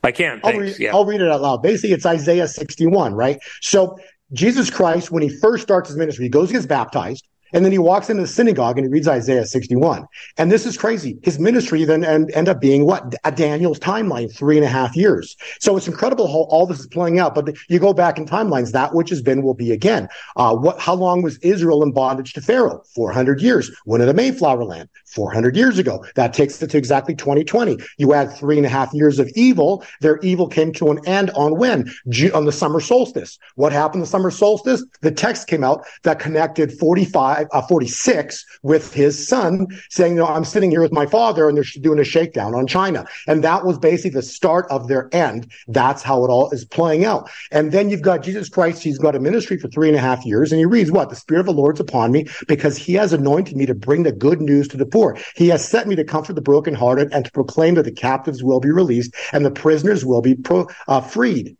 I 0.02 0.12
can. 0.12 0.40
I'll 0.42 0.52
Thanks. 0.52 0.58
read, 0.58 0.78
yeah. 0.78 0.92
I'll 0.92 1.04
read 1.04 1.20
it 1.20 1.30
out 1.30 1.42
loud. 1.42 1.62
Basically, 1.62 1.92
it's 1.92 2.06
Isaiah 2.06 2.49
61, 2.49 3.12
right? 3.12 3.38
So 3.60 3.99
Jesus 4.32 4.70
Christ, 4.70 5.10
when 5.10 5.22
he 5.22 5.28
first 5.28 5.62
starts 5.62 5.90
his 5.90 5.99
ministry, 5.99 6.25
he 6.25 6.28
goes 6.30 6.49
and 6.49 6.54
gets 6.54 6.66
baptized. 6.66 7.26
And 7.52 7.64
then 7.64 7.73
he 7.73 7.78
walks 7.78 8.11
into 8.11 8.23
the 8.23 8.28
synagogue 8.28 8.78
and 8.78 8.87
he 8.87 8.90
reads 8.90 9.09
Isaiah 9.09 9.47
61. 9.47 10.07
And 10.37 10.50
this 10.50 10.66
is 10.66 10.76
crazy. 10.76 11.19
His 11.23 11.38
ministry 11.38 11.85
then 11.85 12.04
end, 12.04 12.30
end 12.33 12.49
up 12.49 12.61
being 12.61 12.87
what? 12.87 13.14
A 13.25 13.33
Daniel's 13.33 13.78
timeline, 13.78 14.35
three 14.35 14.57
and 14.57 14.64
a 14.64 14.69
half 14.69 14.97
years. 14.97 15.37
So 15.61 15.76
it's 15.76 15.88
incredible 15.88 16.26
how 16.26 16.45
all 16.50 16.66
this 16.66 16.80
is 16.80 16.87
playing 16.87 17.19
out. 17.19 17.35
But 17.35 17.57
you 17.69 17.78
go 17.78 17.92
back 17.92 18.19
in 18.19 18.26
timelines, 18.26 18.73
that 18.73 18.95
which 18.95 19.11
has 19.11 19.23
been 19.23 19.42
will 19.42 19.54
be 19.54 19.73
again. 19.73 20.09
Uh, 20.37 20.54
what, 20.54 20.78
how 20.80 20.95
long 20.95 21.23
was 21.23 21.38
Israel 21.38 21.83
in 21.83 21.92
bondage 21.92 22.33
to 22.35 22.40
Pharaoh? 22.40 22.83
400 22.95 23.40
years. 23.40 23.71
When 23.85 24.00
in 24.00 24.07
the 24.07 24.14
Mayflower 24.14 24.64
land? 24.64 24.88
400 25.12 25.57
years 25.57 25.79
ago. 25.79 26.05
That 26.14 26.33
takes 26.33 26.61
it 26.62 26.71
to 26.71 26.79
exactly 26.79 27.14
2020. 27.14 27.79
You 27.99 28.14
add 28.14 28.33
three 28.37 28.57
and 28.57 28.67
a 28.67 28.69
half 28.69 28.93
years 28.93 29.19
of 29.19 29.31
evil. 29.35 29.85
Their 30.00 30.19
evil 30.19 30.49
came 30.49 30.73
to 30.75 30.90
an 30.90 31.07
end 31.07 31.31
on 31.31 31.59
when? 31.59 31.90
On 32.35 32.45
the 32.45 32.52
summer 32.52 32.81
solstice. 32.81 33.38
What 33.57 33.73
happened 33.73 34.02
the 34.02 34.07
summer 34.07 34.31
solstice? 34.31 34.85
The 35.00 35.11
text 35.11 35.47
came 35.47 35.64
out 35.64 35.85
that 36.02 36.19
connected 36.19 36.73
45, 36.73 37.49
uh, 37.52 37.62
46 37.67 38.45
with 38.62 38.93
his 38.93 39.26
son 39.26 39.67
saying, 39.90 40.17
no, 40.17 40.26
I'm 40.26 40.45
sitting 40.45 40.71
here 40.71 40.83
with 40.83 40.93
my 40.93 41.07
father 41.07 41.49
and 41.49 41.57
they're 41.57 41.64
doing 41.81 41.99
a 41.99 42.05
shakedown 42.05 42.55
on 42.55 42.67
China. 42.67 43.07
And 43.26 43.43
that 43.45 43.64
was 43.64 43.79
basically 43.79 44.11
the 44.11 44.23
start 44.23 44.67
of 44.71 44.88
their 44.88 45.09
end. 45.14 45.50
That's 45.69 46.02
how 46.02 46.25
it 46.25 46.29
all 46.29 46.50
is 46.50 46.64
playing 46.64 47.05
out. 47.05 47.31
And 47.50 47.73
then 47.73 47.90
you've 47.90 48.02
got 48.02 48.23
Jesus 48.23 48.49
Christ. 48.49 48.83
He's 48.83 48.99
got 48.99 49.14
a 49.14 49.21
ministry 49.21 49.59
for 49.59 49.69
three 49.69 49.88
and 49.88 49.97
a 49.97 50.00
half 50.00 50.25
years 50.25 50.52
and 50.52 50.59
he 50.59 50.64
reads 50.64 50.90
what? 50.90 51.11
The 51.11 51.17
spirit 51.17 51.40
of 51.40 51.47
the 51.47 51.52
Lord's 51.52 51.81
upon 51.81 52.12
me 52.12 52.26
because 52.47 52.76
he 52.76 52.95
has 52.95 53.12
anointed 53.12 53.57
me 53.57 53.67
to 53.67 53.75
bring 53.75 54.02
the 54.02 54.12
good 54.12 54.40
news 54.40 54.69
to 54.69 54.76
the 54.76 54.87
poor. 54.87 55.00
He 55.37 55.49
has 55.49 55.66
sent 55.66 55.88
me 55.88 55.97
to 55.97 56.04
comfort 56.04 56.35
the 56.35 56.42
brokenhearted 56.42 57.12
and 57.12 57.25
to 57.25 57.30
proclaim 57.33 57.75
that 57.75 57.85
the 57.85 57.92
captives 57.92 58.42
will 58.42 58.61
be 58.61 58.71
released 58.71 59.14
and 59.33 59.45
the 59.45 59.50
prisoners 59.50 60.04
will 60.04 60.23
be 60.23 60.35
pro, 60.35 60.66
uh, 60.88 61.00
freed. 61.00 61.57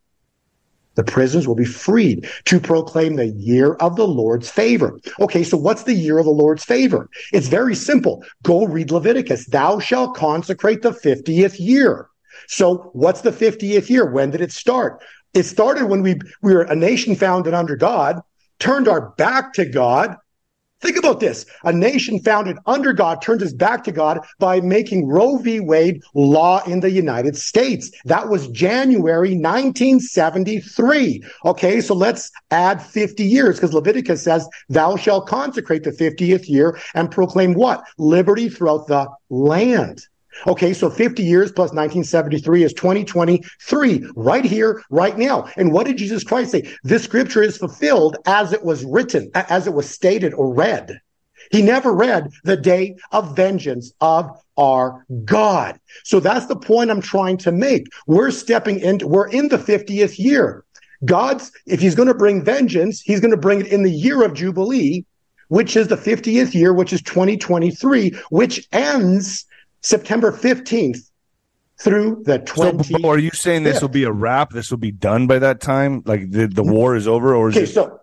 The 0.97 1.05
prisoners 1.05 1.47
will 1.47 1.55
be 1.55 1.65
freed 1.65 2.29
to 2.47 2.61
proclaim 2.61 3.17
the 3.17 3.29
year 3.29 3.75
of 3.75 3.97
the 3.97 4.07
Lord's 4.07 4.51
favor. 4.51 4.99
Okay, 5.21 5.45
so 5.45 5.57
what's 5.57 5.85
the 5.85 5.95
year 5.95 6.19
of 6.19 6.25
the 6.25 6.31
Lord's 6.31 6.65
favor? 6.65 7.09
It's 7.33 7.49
very 7.49 7.75
simple. 7.75 8.25
Go 8.43 8.67
read 8.67 8.91
Leviticus. 8.91 9.47
Thou 9.47 9.79
shalt 9.79 10.17
consecrate 10.17 10.83
the 10.83 10.91
50th 10.91 11.59
year. 11.59 12.09
So 12.49 12.91
what's 12.93 13.21
the 13.21 13.31
50th 13.31 13.89
year? 13.89 14.11
When 14.11 14.31
did 14.31 14.41
it 14.41 14.53
start? 14.53 15.03
It 15.33 15.45
started 15.45 15.87
when 15.87 16.03
we, 16.03 16.19
we 16.43 16.55
were 16.55 16.63
a 16.63 16.75
nation 16.75 17.15
founded 17.15 17.55
under 17.55 17.77
God, 17.77 18.21
turned 18.59 18.89
our 18.89 19.11
back 19.11 19.53
to 19.55 19.65
God, 19.65 20.17
Think 20.81 20.97
about 20.97 21.21
this. 21.21 21.45
A 21.65 21.73
nation 21.73 22.19
founded 22.21 22.57
under 22.67 22.93
God 22.95 23.21
turns 23.21 23.43
its 23.43 23.53
back 23.53 23.85
to 23.85 23.93
God 23.93 24.21
by 24.39 24.61
making 24.61 25.07
Roe 25.07 25.37
v. 25.37 25.61
Wade 25.61 26.03
law 26.15 26.63
in 26.65 26.81
the 26.81 26.91
United 26.91 27.37
States. 27.37 27.91
That 28.07 28.29
was 28.31 28.49
January 28.49 29.35
1973. 29.37 31.23
Okay, 31.45 31.81
so 31.83 31.95
let's 31.95 32.31
add 32.51 32.83
50 32.83 33.25
years 33.25 33.57
because 33.57 33.75
Leviticus 33.75 34.23
says, 34.23 34.49
Thou 34.71 34.97
shalt 34.97 35.29
consecrate 35.29 35.85
the 35.85 35.91
50th 35.91 36.49
year 36.49 36.79
and 36.95 37.11
proclaim 37.11 37.53
what? 37.55 37.85
Liberty 37.99 38.49
throughout 38.49 38.87
the 38.87 39.07
land. 39.29 40.07
Okay, 40.47 40.73
so 40.73 40.89
50 40.89 41.23
years 41.23 41.53
plus 41.53 41.71
1973 41.71 42.65
is 42.65 42.73
2023, 42.73 44.11
right 44.15 44.45
here, 44.45 44.83
right 44.91 45.19
now. 45.19 45.49
And 45.57 45.73
what 45.73 45.87
did 45.87 45.99
Jesus 45.99 46.25
Christ 46.25 46.53
say? 46.53 46.73
This 46.83 47.05
scripture 47.05 47.43
is 47.43 47.59
fulfilled 47.59 48.17
as 48.27 48.53
it 48.53 48.65
was 48.65 48.85
written, 48.85 49.31
as 49.35 49.67
it 49.67 49.75
was 49.75 49.89
stated 49.89 50.33
or 50.35 50.55
read. 50.55 51.01
He 51.51 51.63
never 51.63 51.93
read 51.93 52.31
the 52.45 52.57
day 52.57 52.97
of 53.13 53.35
vengeance 53.35 53.93
of 54.01 54.31
our 54.57 55.05
God. 55.25 55.81
So 56.05 56.21
that's 56.21 56.47
the 56.47 56.57
point 56.57 56.91
I'm 56.91 57.01
trying 57.01 57.39
to 57.39 57.53
make. 57.53 57.87
We're 58.07 58.31
stepping 58.31 58.79
into, 58.81 59.09
we're 59.09 59.29
in 59.29 59.49
the 59.49 59.59
50th 59.59 60.19
year. 60.19 60.65
God's, 61.05 61.51
if 61.67 61.81
he's 61.81 61.95
going 61.95 62.09
to 62.09 62.15
bring 62.15 62.45
vengeance, 62.45 63.01
he's 63.01 63.21
going 63.21 63.31
to 63.31 63.37
bring 63.37 63.61
it 63.61 63.69
in 63.69 63.83
the 63.83 63.91
year 63.91 64.23
of 64.23 64.35
Jubilee, 64.35 65.05
which 65.49 65.77
is 65.77 65.89
the 65.89 65.97
50th 65.97 66.55
year, 66.55 66.73
which 66.73 66.93
is 66.93 67.03
2023, 67.03 68.11
which 68.29 68.69
ends 68.73 69.47
September 69.81 70.33
15th 70.33 71.11
through 71.81 72.23
the 72.25 72.39
20th. 72.41 73.01
So, 73.01 73.09
are 73.09 73.19
you 73.19 73.31
saying 73.31 73.63
this 73.63 73.81
will 73.81 73.89
be 73.89 74.05
a 74.05 74.13
wrap? 74.13 74.51
This 74.51 74.71
will 74.71 74.79
be 74.79 74.91
done 74.93 75.27
by 75.27 75.39
that 75.39 75.61
time? 75.61 76.03
Like 76.05 76.31
the, 76.31 76.47
the 76.47 76.63
mm-hmm. 76.63 76.71
war 76.71 76.97
is 76.97 77.09
over? 77.09 77.35
Or 77.35 77.49
is 77.49 77.57
okay, 77.57 77.65
it- 77.65 77.69
so 77.69 78.01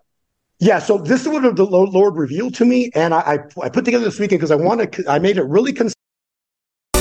yeah, 0.60 0.80
so 0.80 0.98
this 0.98 1.22
is 1.22 1.28
what 1.28 1.54
the 1.54 1.64
Lord 1.64 2.16
revealed 2.16 2.54
to 2.56 2.64
me, 2.64 2.90
and 2.96 3.14
I, 3.14 3.18
I, 3.60 3.66
I 3.66 3.68
put 3.68 3.84
together 3.84 4.04
this 4.04 4.18
weekend 4.18 4.40
because 4.40 4.50
I 4.50 4.56
want 4.56 4.92
to. 4.92 5.04
I 5.08 5.20
made 5.20 5.36
it 5.36 5.44
really. 5.44 5.72
Cons- 5.72 5.94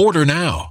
Order 0.00 0.24
now. 0.24 0.70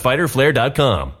www.fighterflare.com. 0.01 1.20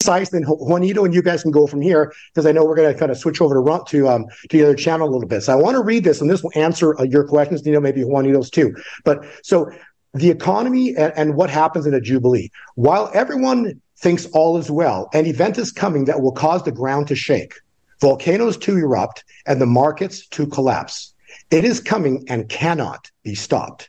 Precise, 0.00 0.30
then 0.30 0.42
Juanito 0.42 1.04
and 1.04 1.14
you 1.14 1.22
guys 1.22 1.42
can 1.42 1.52
go 1.52 1.68
from 1.68 1.80
here 1.80 2.12
because 2.34 2.44
I 2.44 2.50
know 2.50 2.64
we're 2.64 2.74
going 2.74 2.92
to 2.92 2.98
kind 2.98 3.12
of 3.12 3.18
switch 3.18 3.40
over 3.40 3.54
to 3.54 3.84
to 3.86 4.08
um 4.08 4.26
to 4.50 4.56
the 4.56 4.64
other 4.64 4.74
channel 4.74 5.08
a 5.08 5.10
little 5.10 5.28
bit. 5.28 5.42
So 5.42 5.52
I 5.52 5.56
want 5.56 5.76
to 5.76 5.82
read 5.82 6.02
this, 6.02 6.20
and 6.20 6.28
this 6.28 6.42
will 6.42 6.50
answer 6.56 6.98
uh, 6.98 7.04
your 7.04 7.24
questions, 7.24 7.64
Nino, 7.64 7.80
maybe 7.80 8.02
Juanito's 8.02 8.50
too. 8.50 8.74
But 9.04 9.24
so 9.44 9.70
the 10.12 10.28
economy 10.30 10.96
and, 10.96 11.12
and 11.16 11.36
what 11.36 11.50
happens 11.50 11.86
in 11.86 11.94
a 11.94 12.00
jubilee. 12.00 12.50
While 12.74 13.12
everyone 13.14 13.80
thinks 13.98 14.26
all 14.32 14.58
is 14.58 14.72
well, 14.72 15.08
an 15.14 15.26
event 15.26 15.56
is 15.56 15.70
coming 15.70 16.06
that 16.06 16.20
will 16.20 16.32
cause 16.32 16.64
the 16.64 16.72
ground 16.72 17.06
to 17.06 17.14
shake, 17.14 17.54
volcanoes 18.00 18.56
to 18.58 18.76
erupt, 18.76 19.22
and 19.46 19.60
the 19.60 19.66
markets 19.66 20.26
to 20.28 20.48
collapse. 20.48 21.14
It 21.52 21.64
is 21.64 21.78
coming 21.78 22.24
and 22.28 22.48
cannot 22.48 23.08
be 23.22 23.36
stopped. 23.36 23.88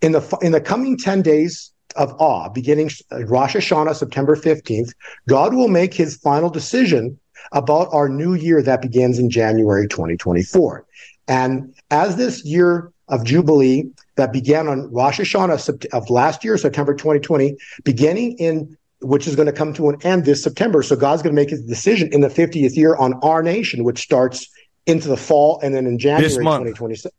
In 0.00 0.12
the 0.12 0.38
in 0.42 0.52
the 0.52 0.60
coming 0.60 0.96
10 0.96 1.22
days 1.22 1.72
of 1.96 2.14
awe, 2.20 2.48
beginning 2.48 2.90
Rosh 3.10 3.56
Hashanah, 3.56 3.96
September 3.96 4.36
15th, 4.36 4.92
God 5.28 5.54
will 5.54 5.68
make 5.68 5.94
his 5.94 6.16
final 6.16 6.50
decision 6.50 7.18
about 7.52 7.88
our 7.92 8.08
new 8.08 8.34
year 8.34 8.62
that 8.62 8.82
begins 8.82 9.18
in 9.18 9.30
January 9.30 9.88
2024. 9.88 10.84
And 11.26 11.74
as 11.90 12.16
this 12.16 12.44
year 12.44 12.92
of 13.08 13.24
Jubilee 13.24 13.90
that 14.16 14.32
began 14.32 14.68
on 14.68 14.92
Rosh 14.92 15.20
Hashanah 15.20 15.86
of 15.92 16.10
last 16.10 16.44
year, 16.44 16.56
September 16.58 16.94
2020, 16.94 17.56
beginning 17.84 18.36
in 18.38 18.76
which 19.00 19.26
is 19.26 19.36
going 19.36 19.46
to 19.46 19.52
come 19.52 19.72
to 19.74 19.88
an 19.88 19.96
end 20.02 20.24
this 20.24 20.42
September. 20.42 20.82
So 20.82 20.96
God's 20.96 21.22
going 21.22 21.34
to 21.34 21.40
make 21.40 21.50
his 21.50 21.62
decision 21.62 22.12
in 22.12 22.20
the 22.20 22.28
50th 22.28 22.74
year 22.76 22.96
on 22.96 23.14
our 23.22 23.42
nation, 23.42 23.84
which 23.84 24.00
starts 24.00 24.48
into 24.86 25.08
the 25.08 25.16
fall 25.16 25.60
and 25.62 25.74
then 25.74 25.86
in 25.86 25.98
January 25.98 26.44
2026. 26.44 27.14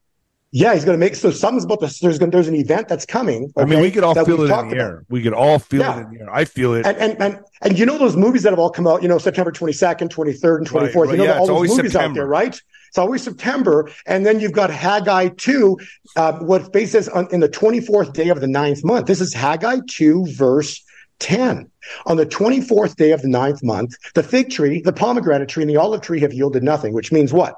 Yeah, 0.51 0.73
he's 0.73 0.83
going 0.83 0.99
to 0.99 0.99
make 0.99 1.15
so 1.15 1.29
something's 1.29 1.63
about 1.63 1.79
this. 1.79 1.99
There's 1.99 2.17
going 2.17 2.31
there's 2.31 2.47
an 2.47 2.55
event 2.55 2.88
that's 2.88 3.05
coming. 3.05 3.53
Okay, 3.55 3.62
I 3.62 3.65
mean, 3.65 3.81
we 3.81 3.91
could 3.91 4.03
all 4.03 4.15
feel 4.15 4.41
it 4.41 4.49
in 4.49 4.69
the 4.69 4.75
air. 4.75 4.93
About. 4.97 5.05
We 5.09 5.21
could 5.21 5.33
all 5.33 5.59
feel 5.59 5.81
yeah. 5.81 5.99
it 5.99 6.01
in 6.07 6.13
the 6.13 6.19
air. 6.21 6.33
I 6.33 6.45
feel 6.45 6.73
it. 6.73 6.88
And, 6.88 6.97
and 6.97 7.21
and 7.21 7.39
and 7.62 7.77
you 7.77 7.85
know 7.85 7.99
those 7.99 8.15
movies 8.15 8.43
that 8.43 8.49
have 8.49 8.59
all 8.59 8.71
come 8.71 8.88
out. 8.88 9.03
You 9.03 9.09
know, 9.09 9.19
September 9.19 9.51
22nd, 9.51 10.09
23rd, 10.09 10.57
and 10.57 10.67
24th. 10.67 10.73
Right, 10.73 10.95
right, 10.95 11.09
you 11.12 11.17
know 11.17 11.23
yeah, 11.25 11.38
all 11.38 11.45
those 11.45 11.69
movies 11.69 11.91
September. 11.91 12.09
out 12.09 12.13
there, 12.15 12.27
right? 12.27 12.62
It's 12.88 12.97
always 12.97 13.21
September, 13.21 13.91
and 14.07 14.25
then 14.25 14.39
you've 14.39 14.53
got 14.53 14.71
Haggai 14.71 15.29
two, 15.38 15.77
uh, 16.15 16.39
what 16.39 16.73
basis 16.73 17.07
on 17.07 17.27
in 17.31 17.41
the 17.41 17.49
24th 17.49 18.13
day 18.13 18.29
of 18.29 18.41
the 18.41 18.47
ninth 18.47 18.83
month. 18.83 19.05
This 19.05 19.21
is 19.21 19.35
Haggai 19.35 19.81
two, 19.88 20.25
verse 20.25 20.83
10. 21.19 21.69
On 22.07 22.17
the 22.17 22.25
24th 22.25 22.95
day 22.95 23.12
of 23.12 23.21
the 23.21 23.27
ninth 23.27 23.62
month, 23.63 23.95
the 24.15 24.23
fig 24.23 24.49
tree, 24.49 24.81
the 24.81 24.93
pomegranate 24.93 25.49
tree, 25.49 25.63
and 25.63 25.69
the 25.69 25.77
olive 25.77 26.01
tree 26.01 26.21
have 26.21 26.33
yielded 26.33 26.63
nothing, 26.63 26.93
which 26.93 27.12
means 27.12 27.31
what? 27.31 27.55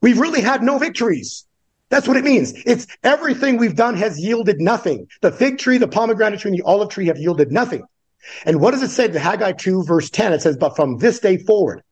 We've 0.00 0.18
really 0.18 0.40
had 0.40 0.62
no 0.62 0.78
victories. 0.78 1.44
That's 1.94 2.08
what 2.08 2.16
it 2.16 2.24
means. 2.24 2.52
It's 2.66 2.88
everything 3.04 3.56
we've 3.56 3.76
done 3.76 3.94
has 3.98 4.18
yielded 4.18 4.60
nothing. 4.60 5.06
The 5.20 5.30
fig 5.30 5.58
tree, 5.58 5.78
the 5.78 5.86
pomegranate 5.86 6.40
tree, 6.40 6.50
and 6.50 6.58
the 6.58 6.64
olive 6.64 6.88
tree 6.88 7.06
have 7.06 7.18
yielded 7.18 7.52
nothing. 7.52 7.84
And 8.44 8.60
what 8.60 8.72
does 8.72 8.82
it 8.82 8.90
say? 8.90 9.06
The 9.06 9.20
Haggai 9.20 9.52
2 9.52 9.84
verse 9.84 10.10
10, 10.10 10.32
it 10.32 10.42
says, 10.42 10.56
but 10.56 10.74
from 10.74 10.98
this 10.98 11.20
day 11.20 11.36
forward, 11.36 11.84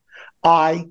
I 0.43 0.89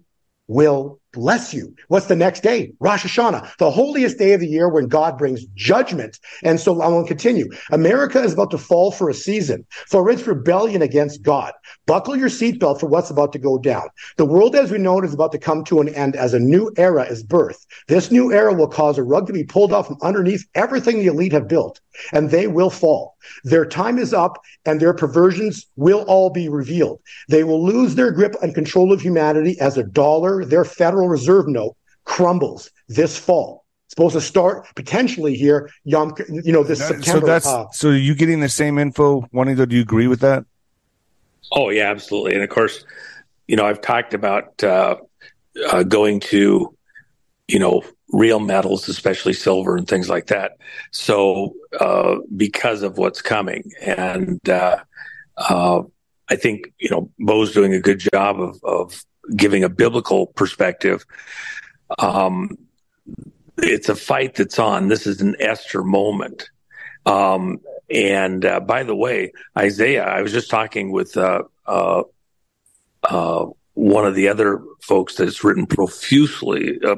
will 0.48 0.98
bless 1.12 1.52
you. 1.52 1.74
What's 1.88 2.06
the 2.06 2.16
next 2.16 2.42
day? 2.42 2.72
Rosh 2.80 3.04
Hashanah, 3.04 3.56
the 3.58 3.70
holiest 3.70 4.18
day 4.18 4.32
of 4.32 4.40
the 4.40 4.48
year 4.48 4.68
when 4.68 4.88
God 4.88 5.18
brings 5.18 5.44
judgment. 5.54 6.18
And 6.42 6.58
so 6.58 6.80
I 6.80 6.88
will 6.88 7.06
continue. 7.06 7.48
America 7.70 8.20
is 8.22 8.32
about 8.32 8.50
to 8.52 8.58
fall 8.58 8.90
for 8.90 9.08
a 9.08 9.14
season 9.14 9.66
for 9.86 10.10
its 10.10 10.26
rebellion 10.26 10.82
against 10.82 11.22
God. 11.22 11.52
Buckle 11.86 12.16
your 12.16 12.28
seatbelt 12.28 12.80
for 12.80 12.86
what's 12.86 13.10
about 13.10 13.32
to 13.32 13.38
go 13.38 13.58
down. 13.58 13.88
The 14.16 14.24
world 14.24 14.56
as 14.56 14.70
we 14.70 14.78
know 14.78 14.98
it 14.98 15.04
is 15.04 15.14
about 15.14 15.32
to 15.32 15.38
come 15.38 15.64
to 15.64 15.80
an 15.80 15.88
end 15.90 16.16
as 16.16 16.34
a 16.34 16.38
new 16.38 16.72
era 16.76 17.04
is 17.04 17.24
birthed. 17.24 17.66
This 17.88 18.10
new 18.10 18.32
era 18.32 18.54
will 18.54 18.68
cause 18.68 18.98
a 18.98 19.02
rug 19.02 19.26
to 19.26 19.32
be 19.32 19.44
pulled 19.44 19.72
off 19.72 19.88
from 19.88 19.98
underneath 20.02 20.46
everything 20.54 20.98
the 20.98 21.06
elite 21.06 21.32
have 21.32 21.48
built, 21.48 21.80
and 22.12 22.30
they 22.30 22.46
will 22.46 22.70
fall. 22.70 23.16
Their 23.44 23.64
time 23.64 23.98
is 23.98 24.12
up, 24.12 24.42
and 24.64 24.80
their 24.80 24.94
perversions 24.94 25.66
will 25.76 26.02
all 26.02 26.30
be 26.30 26.48
revealed. 26.48 27.00
They 27.28 27.44
will 27.44 27.64
lose 27.64 27.94
their 27.94 28.10
grip 28.10 28.34
and 28.42 28.54
control 28.54 28.92
of 28.92 29.00
humanity 29.00 29.58
as 29.60 29.76
a 29.76 29.84
dollar, 29.84 30.44
their 30.44 30.64
Federal 30.64 31.08
Reserve 31.08 31.48
note, 31.48 31.76
crumbles 32.04 32.70
this 32.88 33.16
fall 33.16 33.62
supposed 33.88 34.14
to 34.14 34.20
start 34.22 34.66
potentially 34.74 35.34
here, 35.34 35.70
Yom, 35.84 36.14
you 36.30 36.50
know, 36.50 36.64
this 36.64 36.78
that, 36.78 36.88
September. 36.88 37.20
So 37.20 37.26
that's 37.26 37.46
uh, 37.46 37.66
so. 37.72 37.90
Are 37.90 37.94
you 37.94 38.14
getting 38.14 38.40
the 38.40 38.48
same 38.48 38.78
info, 38.78 39.20
Juanito? 39.32 39.66
Do 39.66 39.76
you 39.76 39.82
agree 39.82 40.06
with 40.06 40.20
that? 40.20 40.46
Oh 41.52 41.68
yeah, 41.68 41.90
absolutely. 41.90 42.32
And 42.32 42.42
of 42.42 42.48
course, 42.48 42.86
you 43.46 43.56
know, 43.56 43.66
I've 43.66 43.82
talked 43.82 44.14
about 44.14 44.64
uh, 44.64 44.96
uh, 45.70 45.82
going 45.82 46.20
to, 46.20 46.74
you 47.48 47.58
know, 47.58 47.82
real 48.12 48.40
metals, 48.40 48.88
especially 48.88 49.32
silver 49.32 49.76
and 49.76 49.88
things 49.88 50.08
like 50.08 50.26
that. 50.26 50.58
So 50.90 51.54
uh, 51.80 52.16
because 52.36 52.82
of 52.82 52.98
what's 52.98 53.22
coming, 53.22 53.72
and 53.80 54.46
uh, 54.48 54.78
uh, 55.36 55.82
I 56.28 56.36
think 56.36 56.72
you 56.78 56.90
know, 56.90 57.10
Bo's 57.18 57.52
doing 57.52 57.74
a 57.74 57.80
good 57.80 57.98
job 58.12 58.40
of, 58.40 58.62
of 58.62 59.04
giving 59.34 59.64
a 59.64 59.68
biblical 59.68 60.26
perspective. 60.26 61.04
Um, 61.98 62.58
it's 63.58 63.88
a 63.88 63.96
fight 63.96 64.34
that's 64.34 64.58
on. 64.58 64.88
This 64.88 65.06
is 65.06 65.20
an 65.20 65.36
Esther 65.40 65.82
moment. 65.82 66.50
Um, 67.06 67.60
and 67.90 68.44
uh, 68.44 68.60
by 68.60 68.82
the 68.82 68.96
way, 68.96 69.32
Isaiah, 69.58 70.04
I 70.04 70.22
was 70.22 70.32
just 70.32 70.50
talking 70.50 70.92
with 70.92 71.16
uh, 71.16 71.42
uh, 71.66 72.02
uh 73.04 73.46
one 73.74 74.06
of 74.06 74.14
the 74.14 74.28
other 74.28 74.62
folks 74.82 75.16
that's 75.16 75.42
written 75.42 75.66
profusely, 75.66 76.78
uh, 76.86 76.96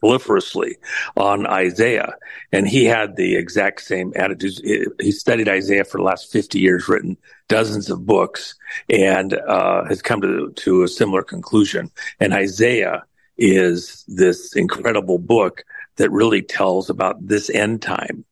proliferously 0.00 0.76
on 1.16 1.46
Isaiah, 1.46 2.14
and 2.52 2.66
he 2.66 2.84
had 2.84 3.16
the 3.16 3.36
exact 3.36 3.82
same 3.82 4.12
attitudes. 4.16 4.60
He 5.00 5.12
studied 5.12 5.48
Isaiah 5.48 5.84
for 5.84 5.98
the 5.98 6.04
last 6.04 6.32
50 6.32 6.58
years, 6.58 6.88
written 6.88 7.16
dozens 7.48 7.90
of 7.90 8.06
books, 8.06 8.54
and 8.88 9.34
uh, 9.34 9.84
has 9.84 10.02
come 10.02 10.20
to, 10.22 10.52
to 10.52 10.82
a 10.82 10.88
similar 10.88 11.22
conclusion. 11.22 11.90
And 12.18 12.32
Isaiah 12.32 13.04
is 13.38 14.04
this 14.08 14.56
incredible 14.56 15.18
book 15.18 15.64
that 15.96 16.10
really 16.10 16.42
tells 16.42 16.90
about 16.90 17.26
this 17.26 17.50
end 17.50 17.82
time 17.82 18.24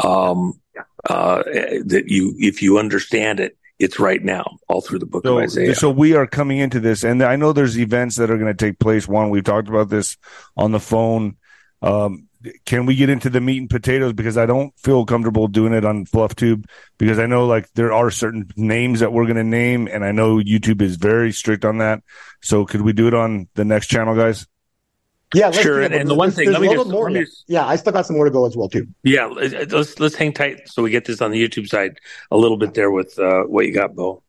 um, 0.00 0.60
uh, 1.08 1.42
that 1.44 2.04
you, 2.06 2.34
if 2.38 2.62
you 2.62 2.78
understand 2.78 3.40
it, 3.40 3.57
it's 3.78 4.00
right 4.00 4.22
now, 4.22 4.58
all 4.68 4.80
through 4.80 4.98
the 4.98 5.06
book 5.06 5.24
so, 5.24 5.38
of 5.38 5.44
Isaiah. 5.44 5.74
So 5.74 5.90
we 5.90 6.14
are 6.14 6.26
coming 6.26 6.58
into 6.58 6.80
this, 6.80 7.04
and 7.04 7.22
I 7.22 7.36
know 7.36 7.52
there's 7.52 7.78
events 7.78 8.16
that 8.16 8.30
are 8.30 8.38
going 8.38 8.54
to 8.54 8.66
take 8.66 8.78
place. 8.78 9.06
One, 9.06 9.30
we've 9.30 9.44
talked 9.44 9.68
about 9.68 9.88
this 9.88 10.16
on 10.56 10.72
the 10.72 10.80
phone. 10.80 11.36
Um, 11.80 12.28
can 12.64 12.86
we 12.86 12.94
get 12.94 13.10
into 13.10 13.30
the 13.30 13.40
meat 13.40 13.58
and 13.58 13.70
potatoes 13.70 14.12
because 14.12 14.38
I 14.38 14.46
don't 14.46 14.72
feel 14.78 15.04
comfortable 15.04 15.48
doing 15.48 15.72
it 15.72 15.84
on 15.84 16.06
FluffTube 16.06 16.66
because 16.96 17.18
I 17.18 17.26
know 17.26 17.46
like 17.46 17.68
there 17.74 17.92
are 17.92 18.10
certain 18.10 18.48
names 18.56 19.00
that 19.00 19.12
we're 19.12 19.24
going 19.24 19.36
to 19.36 19.44
name 19.44 19.88
and 19.88 20.04
I 20.04 20.12
know 20.12 20.36
YouTube 20.36 20.80
is 20.80 20.96
very 20.96 21.32
strict 21.32 21.64
on 21.64 21.78
that. 21.78 22.02
So 22.40 22.64
could 22.64 22.82
we 22.82 22.92
do 22.92 23.08
it 23.08 23.14
on 23.14 23.48
the 23.54 23.64
next 23.64 23.88
channel, 23.88 24.14
guys? 24.14 24.46
Yeah, 25.34 25.50
sure. 25.50 25.82
And, 25.82 25.94
and 25.94 26.08
the 26.08 26.14
one 26.14 26.30
thing, 26.30 26.50
let 26.50 26.60
me, 26.60 26.72
just, 26.72 26.88
more 26.88 27.10
let 27.10 27.20
me 27.20 27.24
just, 27.26 27.44
yeah, 27.48 27.66
I 27.66 27.76
still 27.76 27.92
got 27.92 28.06
some 28.06 28.16
more 28.16 28.24
to 28.24 28.30
go 28.30 28.46
as 28.46 28.56
well 28.56 28.68
too. 28.68 28.86
Yeah, 29.02 29.26
let's 29.26 30.00
let's 30.00 30.14
hang 30.14 30.32
tight 30.32 30.68
so 30.68 30.82
we 30.82 30.90
get 30.90 31.04
this 31.04 31.20
on 31.20 31.32
the 31.32 31.48
YouTube 31.48 31.68
side 31.68 31.98
a 32.30 32.36
little 32.36 32.56
bit 32.56 32.74
there 32.74 32.90
with 32.90 33.18
uh, 33.18 33.42
what 33.42 33.66
you 33.66 33.74
got, 33.74 33.94
Bo. 33.94 34.22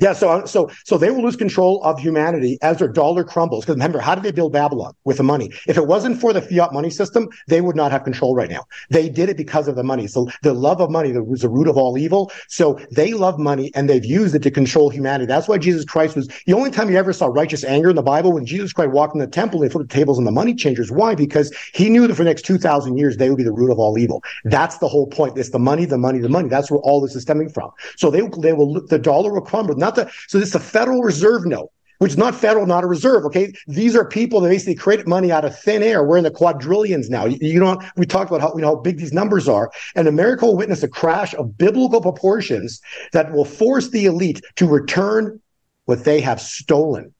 Yeah, 0.00 0.12
so 0.12 0.28
uh, 0.30 0.46
so 0.46 0.70
so 0.84 0.98
they 0.98 1.10
will 1.10 1.22
lose 1.22 1.36
control 1.36 1.82
of 1.84 1.98
humanity 1.98 2.58
as 2.62 2.78
their 2.78 2.88
dollar 2.88 3.24
crumbles. 3.24 3.64
Because 3.64 3.76
remember, 3.76 4.00
how 4.00 4.14
did 4.14 4.24
they 4.24 4.32
build 4.32 4.52
Babylon 4.52 4.94
with 5.04 5.18
the 5.18 5.22
money? 5.22 5.50
If 5.66 5.76
it 5.76 5.86
wasn't 5.86 6.20
for 6.20 6.32
the 6.32 6.42
fiat 6.42 6.72
money 6.72 6.90
system, 6.90 7.28
they 7.46 7.60
would 7.60 7.76
not 7.76 7.92
have 7.92 8.04
control 8.04 8.34
right 8.34 8.50
now. 8.50 8.64
They 8.90 9.08
did 9.08 9.28
it 9.28 9.36
because 9.36 9.68
of 9.68 9.76
the 9.76 9.84
money. 9.84 10.06
So 10.08 10.28
the 10.42 10.52
love 10.52 10.80
of 10.80 10.90
money 10.90 11.12
was 11.12 11.42
the 11.42 11.48
root 11.48 11.68
of 11.68 11.76
all 11.76 11.96
evil. 11.96 12.32
So 12.48 12.80
they 12.90 13.12
love 13.14 13.38
money 13.38 13.70
and 13.74 13.88
they've 13.88 14.04
used 14.04 14.34
it 14.34 14.42
to 14.42 14.50
control 14.50 14.90
humanity. 14.90 15.26
That's 15.26 15.46
why 15.46 15.58
Jesus 15.58 15.84
Christ 15.84 16.16
was 16.16 16.28
the 16.46 16.54
only 16.54 16.70
time 16.70 16.90
you 16.90 16.96
ever 16.96 17.12
saw 17.12 17.26
righteous 17.26 17.62
anger 17.62 17.90
in 17.90 17.96
the 17.96 18.02
Bible 18.02 18.32
when 18.32 18.46
Jesus 18.46 18.72
Christ 18.72 18.90
walked 18.90 19.14
in 19.14 19.20
the 19.20 19.26
temple 19.28 19.62
and 19.62 19.70
flipped 19.70 19.90
the 19.90 19.94
tables 19.94 20.18
on 20.18 20.24
the 20.24 20.32
money 20.32 20.54
changers. 20.54 20.90
Why? 20.90 21.14
Because 21.14 21.54
he 21.72 21.88
knew 21.88 22.06
that 22.06 22.14
for 22.14 22.24
the 22.24 22.30
next 22.30 22.44
two 22.44 22.58
thousand 22.58 22.98
years 22.98 23.16
they 23.16 23.30
would 23.30 23.36
be 23.36 23.44
the 23.44 23.52
root 23.52 23.70
of 23.70 23.78
all 23.78 23.96
evil. 23.96 24.22
That's 24.44 24.78
the 24.78 24.88
whole 24.88 25.06
point. 25.06 25.38
It's 25.38 25.50
the 25.50 25.58
money, 25.60 25.84
the 25.84 25.98
money, 25.98 26.18
the 26.18 26.28
money. 26.28 26.48
That's 26.48 26.70
where 26.70 26.80
all 26.80 27.00
this 27.00 27.14
is 27.14 27.22
stemming 27.22 27.50
from. 27.50 27.70
So 27.96 28.10
they 28.10 28.22
they 28.38 28.52
will 28.52 28.84
the 28.86 28.98
dollar 28.98 29.32
will 29.32 29.40
crumble. 29.40 29.67
Not 29.76 29.96
the 29.96 30.10
so 30.28 30.38
this 30.38 30.48
it's 30.48 30.54
a 30.54 30.60
Federal 30.60 31.02
Reserve 31.02 31.44
note, 31.46 31.70
which 31.98 32.12
is 32.12 32.18
not 32.18 32.34
federal, 32.34 32.66
not 32.66 32.84
a 32.84 32.86
reserve. 32.86 33.24
Okay. 33.26 33.52
These 33.66 33.94
are 33.96 34.04
people 34.04 34.40
that 34.40 34.48
basically 34.48 34.74
created 34.74 35.06
money 35.06 35.30
out 35.30 35.44
of 35.44 35.58
thin 35.58 35.82
air. 35.82 36.04
We're 36.04 36.18
in 36.18 36.24
the 36.24 36.30
quadrillions 36.30 37.10
now. 37.10 37.26
You, 37.26 37.38
you 37.40 37.60
know, 37.60 37.80
we 37.96 38.06
talked 38.06 38.30
about 38.30 38.40
how, 38.40 38.54
you 38.54 38.62
know, 38.62 38.68
how 38.68 38.76
big 38.76 38.98
these 38.98 39.12
numbers 39.12 39.48
are. 39.48 39.70
And 39.94 40.08
America 40.08 40.46
will 40.46 40.56
witness 40.56 40.82
a 40.82 40.88
crash 40.88 41.34
of 41.34 41.58
biblical 41.58 42.00
proportions 42.00 42.80
that 43.12 43.32
will 43.32 43.44
force 43.44 43.90
the 43.90 44.06
elite 44.06 44.40
to 44.56 44.66
return 44.66 45.40
what 45.86 46.04
they 46.04 46.20
have 46.20 46.40
stolen. 46.40 47.14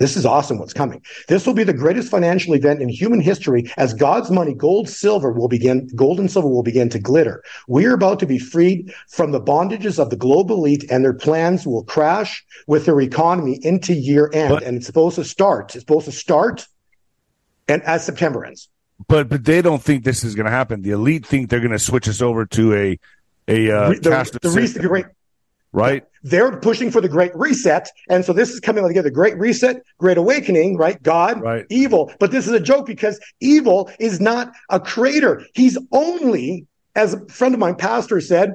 This 0.00 0.16
is 0.16 0.24
awesome 0.24 0.58
what's 0.58 0.72
coming. 0.72 1.02
This 1.28 1.46
will 1.46 1.52
be 1.52 1.62
the 1.62 1.74
greatest 1.74 2.10
financial 2.10 2.54
event 2.54 2.80
in 2.80 2.88
human 2.88 3.20
history 3.20 3.70
as 3.76 3.92
God's 3.92 4.30
money, 4.30 4.54
gold, 4.54 4.88
silver 4.88 5.30
will 5.30 5.46
begin, 5.46 5.90
gold 5.94 6.18
and 6.18 6.30
silver 6.30 6.48
will 6.48 6.62
begin 6.62 6.88
to 6.88 6.98
glitter. 6.98 7.44
We're 7.68 7.92
about 7.92 8.18
to 8.20 8.26
be 8.26 8.38
freed 8.38 8.94
from 9.08 9.32
the 9.32 9.40
bondages 9.42 9.98
of 9.98 10.08
the 10.08 10.16
global 10.16 10.56
elite 10.56 10.90
and 10.90 11.04
their 11.04 11.12
plans 11.12 11.66
will 11.66 11.84
crash 11.84 12.42
with 12.66 12.86
their 12.86 12.98
economy 13.02 13.60
into 13.62 13.92
year 13.92 14.30
end. 14.32 14.54
But, 14.54 14.62
and 14.62 14.78
it's 14.78 14.86
supposed 14.86 15.16
to 15.16 15.24
start. 15.24 15.74
It's 15.76 15.82
supposed 15.82 16.06
to 16.06 16.12
start 16.12 16.66
and 17.68 17.82
as 17.82 18.04
September 18.04 18.46
ends. 18.46 18.70
But 19.06 19.28
but 19.28 19.44
they 19.44 19.60
don't 19.60 19.82
think 19.82 20.04
this 20.04 20.24
is 20.24 20.34
going 20.34 20.46
to 20.46 20.50
happen. 20.50 20.80
The 20.82 20.90
elite 20.90 21.26
think 21.26 21.50
they're 21.50 21.60
going 21.60 21.72
to 21.72 21.78
switch 21.78 22.08
us 22.08 22.22
over 22.22 22.46
to 22.46 22.74
a 22.74 22.98
a 23.48 23.70
uh, 23.70 23.88
the, 23.90 23.94
the, 23.96 24.38
the, 24.48 24.88
great 24.88 25.06
right? 25.72 26.04
They're 26.22 26.56
pushing 26.58 26.90
for 26.90 27.00
the 27.00 27.08
great 27.08 27.34
reset. 27.34 27.90
And 28.08 28.24
so 28.24 28.32
this 28.32 28.50
is 28.50 28.60
coming 28.60 28.86
together. 28.86 29.10
Great 29.10 29.38
reset, 29.38 29.82
great 29.98 30.18
awakening, 30.18 30.76
right? 30.76 31.02
God, 31.02 31.40
right. 31.40 31.66
evil. 31.70 32.12
But 32.18 32.30
this 32.30 32.46
is 32.46 32.52
a 32.52 32.60
joke 32.60 32.86
because 32.86 33.20
evil 33.40 33.90
is 33.98 34.20
not 34.20 34.52
a 34.68 34.80
creator. 34.80 35.46
He's 35.54 35.78
only, 35.92 36.66
as 36.94 37.14
a 37.14 37.26
friend 37.26 37.54
of 37.54 37.60
mine, 37.60 37.76
pastor 37.76 38.20
said, 38.20 38.54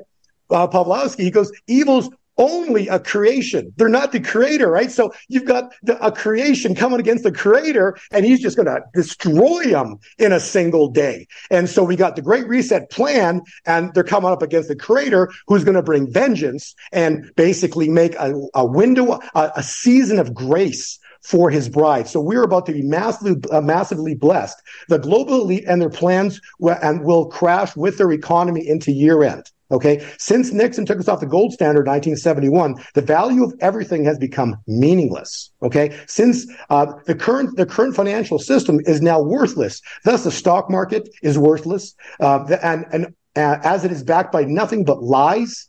uh, 0.49 0.67
Pawlowski, 0.67 1.23
he 1.23 1.31
goes, 1.31 1.51
evil's 1.67 2.09
only 2.37 2.87
a 2.87 2.99
creation. 2.99 3.73
They're 3.77 3.89
not 3.89 4.11
the 4.11 4.19
creator, 4.19 4.69
right? 4.69 4.91
So 4.91 5.13
you've 5.27 5.45
got 5.45 5.73
the, 5.83 6.03
a 6.05 6.11
creation 6.11 6.75
coming 6.75 6.99
against 6.99 7.23
the 7.23 7.31
creator 7.31 7.97
and 8.11 8.25
he's 8.25 8.41
just 8.41 8.55
going 8.55 8.67
to 8.67 8.81
destroy 8.93 9.65
them 9.65 9.97
in 10.17 10.31
a 10.31 10.39
single 10.39 10.89
day. 10.89 11.27
And 11.49 11.69
so 11.69 11.83
we 11.83 11.95
got 11.95 12.15
the 12.15 12.21
great 12.21 12.47
reset 12.47 12.89
plan 12.89 13.41
and 13.65 13.93
they're 13.93 14.03
coming 14.03 14.31
up 14.31 14.41
against 14.41 14.69
the 14.69 14.75
creator 14.75 15.31
who's 15.47 15.63
going 15.63 15.75
to 15.75 15.83
bring 15.83 16.11
vengeance 16.11 16.75
and 16.91 17.31
basically 17.35 17.89
make 17.89 18.15
a, 18.15 18.33
a 18.53 18.65
window, 18.65 19.19
a, 19.35 19.51
a 19.55 19.63
season 19.63 20.19
of 20.19 20.33
grace 20.33 20.99
for 21.25 21.49
his 21.49 21.67
bride. 21.69 22.07
So 22.07 22.21
we're 22.21 22.43
about 22.43 22.67
to 22.67 22.71
be 22.71 22.83
massively, 22.83 23.35
uh, 23.51 23.61
massively 23.61 24.13
blessed. 24.13 24.61
The 24.89 24.99
global 24.99 25.41
elite 25.41 25.65
and 25.67 25.81
their 25.81 25.89
plans 25.89 26.39
w- 26.59 26.77
and 26.83 27.03
will 27.03 27.25
crash 27.27 27.75
with 27.75 27.97
their 27.97 28.11
economy 28.11 28.67
into 28.67 28.91
year 28.91 29.23
end. 29.23 29.49
Okay. 29.71 30.05
Since 30.19 30.51
Nixon 30.51 30.85
took 30.85 30.99
us 30.99 31.07
off 31.07 31.19
the 31.19 31.25
gold 31.25 31.53
standard 31.53 31.87
in 31.87 31.91
1971, 31.91 32.75
the 32.93 33.01
value 33.01 33.43
of 33.43 33.53
everything 33.61 34.05
has 34.05 34.17
become 34.17 34.57
meaningless. 34.67 35.51
Okay. 35.63 35.97
Since 36.07 36.45
uh, 36.69 36.93
the 37.05 37.15
current 37.15 37.57
the 37.57 37.65
current 37.65 37.95
financial 37.95 38.39
system 38.39 38.79
is 38.85 39.01
now 39.01 39.21
worthless, 39.21 39.81
thus 40.03 40.23
the 40.23 40.31
stock 40.31 40.69
market 40.69 41.09
is 41.23 41.37
worthless, 41.37 41.95
uh, 42.19 42.45
and 42.61 42.85
and 42.91 43.07
uh, 43.35 43.57
as 43.63 43.83
it 43.83 43.91
is 43.91 44.03
backed 44.03 44.31
by 44.31 44.43
nothing 44.43 44.85
but 44.85 45.03
lies 45.03 45.67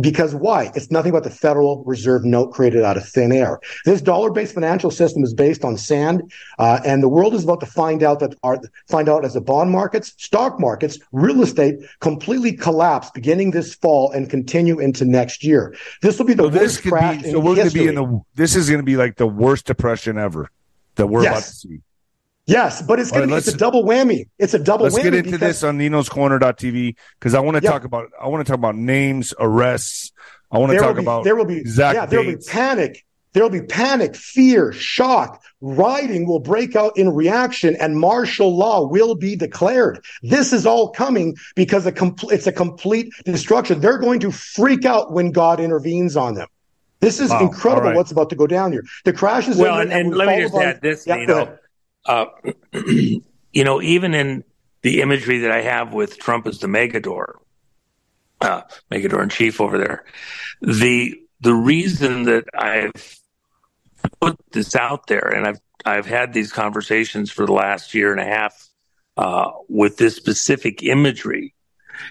because 0.00 0.34
why? 0.34 0.70
It's 0.74 0.90
nothing 0.90 1.12
but 1.12 1.24
the 1.24 1.30
Federal 1.30 1.82
Reserve 1.84 2.24
note 2.24 2.52
created 2.52 2.82
out 2.82 2.96
of 2.96 3.08
thin 3.08 3.32
air. 3.32 3.60
This 3.84 4.00
dollar-based 4.00 4.54
financial 4.54 4.90
system 4.90 5.24
is 5.24 5.34
based 5.34 5.64
on 5.64 5.76
sand, 5.76 6.30
uh, 6.58 6.80
and 6.84 7.02
the 7.02 7.08
world 7.08 7.34
is 7.34 7.44
about 7.44 7.60
to 7.60 7.66
find 7.66 8.02
out 8.02 8.20
that 8.20 8.34
our 8.42 8.60
find 8.88 9.08
out 9.08 9.24
as 9.24 9.34
the 9.34 9.40
bond 9.40 9.70
markets, 9.70 10.14
stock 10.18 10.60
markets, 10.60 10.98
real 11.12 11.42
estate 11.42 11.76
completely 12.00 12.52
collapse 12.52 13.10
beginning 13.10 13.50
this 13.50 13.74
fall 13.74 14.10
and 14.12 14.30
continue 14.30 14.78
into 14.78 15.04
next 15.04 15.42
year. 15.42 15.74
This 16.02 16.18
will 16.18 16.26
be 16.26 16.34
the 16.34 16.44
so 16.44 16.58
worst 16.58 16.82
crash 16.82 17.22
be, 17.22 17.30
so 17.30 17.40
we're 17.40 17.56
going 17.56 17.68
to 17.68 17.74
be 17.74 17.86
in 17.86 17.94
the. 17.94 18.20
This 18.34 18.56
is 18.56 18.68
going 18.68 18.80
to 18.80 18.86
be 18.86 18.96
like 18.96 19.16
the 19.16 19.26
worst 19.26 19.66
depression 19.66 20.18
ever 20.18 20.50
that 20.96 21.06
we're 21.06 21.22
yes. 21.22 21.32
about 21.32 21.44
to 21.44 21.54
see. 21.54 21.80
Yes, 22.48 22.80
but 22.80 22.98
it's 22.98 23.10
going 23.10 23.28
right, 23.28 23.40
to 23.40 23.44
be 23.44 23.48
it's 23.50 23.54
a 23.54 23.56
double 23.56 23.84
whammy. 23.84 24.28
It's 24.38 24.54
a 24.54 24.58
double 24.58 24.84
let's 24.84 24.94
whammy. 24.94 25.04
Let's 25.04 25.16
get 25.16 25.26
into 25.26 25.38
this 25.38 25.62
on 25.62 25.76
Nino's 25.76 26.08
Corner.tv 26.08 26.96
because 27.18 27.34
I 27.34 27.40
want 27.40 27.58
to 27.58 27.62
yep. 27.62 27.72
talk 27.72 27.84
about 27.84 28.10
I 28.20 28.28
want 28.28 28.44
to 28.44 28.50
talk 28.50 28.58
about 28.58 28.74
names, 28.74 29.34
arrests. 29.38 30.12
I 30.50 30.58
want 30.58 30.72
to 30.72 30.78
talk 30.78 30.96
be, 30.96 31.02
about 31.02 31.24
there 31.24 31.36
will 31.36 31.44
be 31.44 31.58
exact 31.58 31.94
yeah, 31.94 32.06
there 32.06 32.20
will 32.20 32.36
be 32.36 32.42
panic. 32.46 33.04
There 33.34 33.42
will 33.42 33.50
be 33.50 33.62
panic, 33.62 34.16
fear, 34.16 34.72
shock. 34.72 35.42
Rioting 35.60 36.26
will 36.26 36.40
break 36.40 36.74
out 36.74 36.96
in 36.96 37.10
reaction, 37.10 37.76
and 37.78 37.98
martial 37.98 38.56
law 38.56 38.86
will 38.86 39.14
be 39.14 39.36
declared. 39.36 40.02
This 40.22 40.54
is 40.54 40.64
all 40.64 40.88
coming 40.88 41.36
because 41.54 41.84
a 41.84 41.92
compl- 41.92 42.32
it's 42.32 42.46
a 42.46 42.52
complete 42.52 43.12
destruction. 43.24 43.80
They're 43.80 43.98
going 43.98 44.20
to 44.20 44.32
freak 44.32 44.86
out 44.86 45.12
when 45.12 45.32
God 45.32 45.60
intervenes 45.60 46.16
on 46.16 46.34
them. 46.34 46.48
This 47.00 47.20
is 47.20 47.30
wow. 47.30 47.40
incredible 47.40 47.88
right. 47.88 47.96
what's 47.96 48.10
about 48.10 48.30
to 48.30 48.36
go 48.36 48.46
down 48.46 48.72
here. 48.72 48.84
The 49.04 49.12
crash 49.12 49.46
is 49.46 49.58
well, 49.58 49.78
and, 49.78 49.92
and, 49.92 50.08
and 50.08 50.16
let 50.16 50.28
me 50.28 50.42
just 50.42 50.54
add 50.54 50.80
this. 50.80 51.06
Yeah, 51.06 51.16
you 51.16 51.26
know, 51.26 51.58
uh, 52.08 52.26
you 52.72 53.64
know, 53.64 53.80
even 53.80 54.14
in 54.14 54.42
the 54.82 55.00
imagery 55.02 55.40
that 55.40 55.52
I 55.52 55.62
have 55.62 55.92
with 55.92 56.18
Trump 56.18 56.46
as 56.46 56.58
the 56.58 56.66
Megador, 56.66 57.34
uh, 58.40 58.62
Megador 58.90 59.22
in 59.22 59.28
chief 59.28 59.60
over 59.60 59.78
there, 59.78 60.04
the 60.60 61.20
the 61.40 61.54
reason 61.54 62.24
that 62.24 62.44
I've 62.54 63.20
put 64.20 64.36
this 64.50 64.74
out 64.74 65.06
there, 65.06 65.28
and 65.28 65.46
I've 65.46 65.60
I've 65.84 66.06
had 66.06 66.32
these 66.32 66.52
conversations 66.52 67.30
for 67.30 67.46
the 67.46 67.52
last 67.52 67.94
year 67.94 68.10
and 68.10 68.20
a 68.20 68.24
half 68.24 68.68
uh, 69.16 69.50
with 69.68 69.98
this 69.98 70.16
specific 70.16 70.82
imagery, 70.82 71.54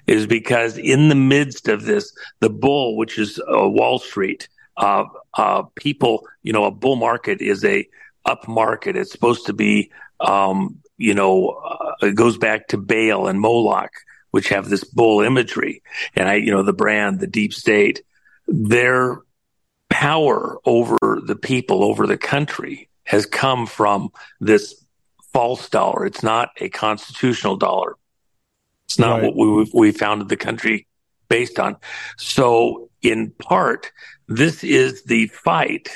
is 0.05 0.27
because 0.27 0.77
in 0.77 1.09
the 1.09 1.15
midst 1.15 1.67
of 1.67 1.85
this, 1.85 2.15
the 2.39 2.49
bull, 2.49 2.97
which 2.97 3.17
is 3.17 3.39
uh, 3.39 3.67
Wall 3.67 3.99
Street, 3.99 4.47
uh, 4.77 5.05
uh, 5.33 5.63
people, 5.75 6.27
you 6.43 6.53
know, 6.53 6.65
a 6.65 6.71
bull 6.71 6.95
market 6.95 7.41
is 7.41 7.65
a 7.65 7.87
up 8.27 8.47
market. 8.47 8.95
It's 8.95 9.11
supposed 9.11 9.47
to 9.47 9.53
be, 9.53 9.91
um, 10.19 10.79
you 10.97 11.13
know, 11.13 11.49
uh, 11.49 12.07
it 12.07 12.15
goes 12.15 12.37
back 12.37 12.67
to 12.69 12.77
Baal 12.77 13.27
and 13.27 13.39
Moloch, 13.39 13.91
which 14.31 14.49
have 14.49 14.69
this 14.69 14.83
bull 14.83 15.21
imagery. 15.21 15.81
And 16.15 16.27
I, 16.27 16.35
you 16.35 16.51
know, 16.51 16.63
the 16.63 16.73
brand, 16.73 17.19
the 17.19 17.27
deep 17.27 17.53
state, 17.53 18.03
their 18.47 19.21
power 19.89 20.59
over 20.65 20.97
the 21.25 21.35
people, 21.35 21.83
over 21.83 22.05
the 22.05 22.17
country 22.17 22.89
has 23.03 23.25
come 23.25 23.65
from 23.65 24.09
this 24.39 24.83
false 25.33 25.69
dollar. 25.69 26.05
It's 26.05 26.23
not 26.23 26.49
a 26.57 26.69
constitutional 26.69 27.55
dollar. 27.55 27.95
It's 28.85 28.99
not 28.99 29.21
right. 29.21 29.33
what 29.33 29.35
we, 29.35 29.71
we 29.73 29.91
founded 29.91 30.29
the 30.29 30.37
country 30.37 30.87
based 31.29 31.59
on. 31.59 31.77
So 32.17 32.89
in 33.01 33.31
part, 33.31 33.91
this 34.27 34.63
is 34.63 35.03
the 35.03 35.27
fight 35.27 35.89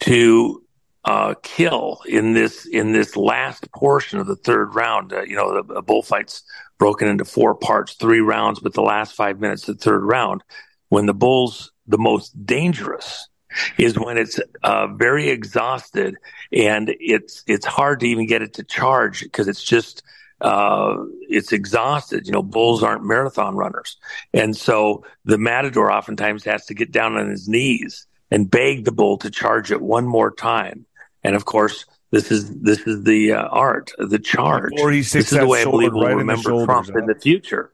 to 0.00 0.63
uh, 1.04 1.34
kill 1.42 2.00
in 2.06 2.32
this 2.32 2.66
in 2.66 2.92
this 2.92 3.16
last 3.16 3.70
portion 3.72 4.18
of 4.18 4.26
the 4.26 4.36
third 4.36 4.74
round. 4.74 5.12
Uh, 5.12 5.22
you 5.22 5.36
know, 5.36 5.62
the, 5.62 5.74
the, 5.74 5.82
bullfight's 5.82 6.42
broken 6.78 7.08
into 7.08 7.24
four 7.24 7.54
parts, 7.54 7.94
three 7.94 8.20
rounds, 8.20 8.60
but 8.60 8.72
the 8.72 8.82
last 8.82 9.14
five 9.14 9.38
minutes 9.38 9.68
of 9.68 9.76
the 9.76 9.84
third 9.84 10.02
round, 10.02 10.42
when 10.88 11.06
the 11.06 11.14
bull's 11.14 11.72
the 11.86 11.98
most 11.98 12.46
dangerous, 12.46 13.28
is 13.76 13.98
when 13.98 14.16
it's 14.16 14.40
uh, 14.62 14.86
very 14.86 15.28
exhausted 15.28 16.16
and 16.52 16.94
it's 16.98 17.44
it's 17.46 17.66
hard 17.66 18.00
to 18.00 18.06
even 18.06 18.26
get 18.26 18.42
it 18.42 18.54
to 18.54 18.64
charge 18.64 19.20
because 19.20 19.46
it's 19.46 19.62
just 19.62 20.02
uh, 20.40 20.96
it's 21.28 21.52
exhausted. 21.52 22.26
You 22.26 22.32
know, 22.32 22.42
bulls 22.42 22.82
aren't 22.82 23.04
marathon 23.04 23.56
runners. 23.56 23.98
And 24.32 24.56
so 24.56 25.04
the 25.24 25.38
matador 25.38 25.92
oftentimes 25.92 26.44
has 26.44 26.66
to 26.66 26.74
get 26.74 26.92
down 26.92 27.16
on 27.16 27.28
his 27.28 27.46
knees 27.46 28.06
and 28.30 28.50
beg 28.50 28.84
the 28.84 28.92
bull 28.92 29.18
to 29.18 29.30
charge 29.30 29.70
it 29.70 29.80
one 29.80 30.06
more 30.06 30.30
time. 30.30 30.86
And 31.24 31.34
of 31.34 31.44
course, 31.46 31.86
this 32.10 32.30
is 32.30 32.60
this 32.60 32.80
is 32.86 33.02
the 33.02 33.32
uh, 33.32 33.42
art, 33.48 33.92
the 33.98 34.18
charge. 34.18 34.72
This 35.20 35.32
is 35.32 35.38
the 35.38 35.46
way 35.46 35.62
I 35.62 35.64
believe 35.64 35.92
we'll 35.92 36.04
right 36.04 36.16
remember 36.16 36.50
shoulders, 36.50 36.66
Trump 36.66 36.88
huh? 36.92 36.98
in 36.98 37.06
the 37.06 37.14
future. 37.14 37.72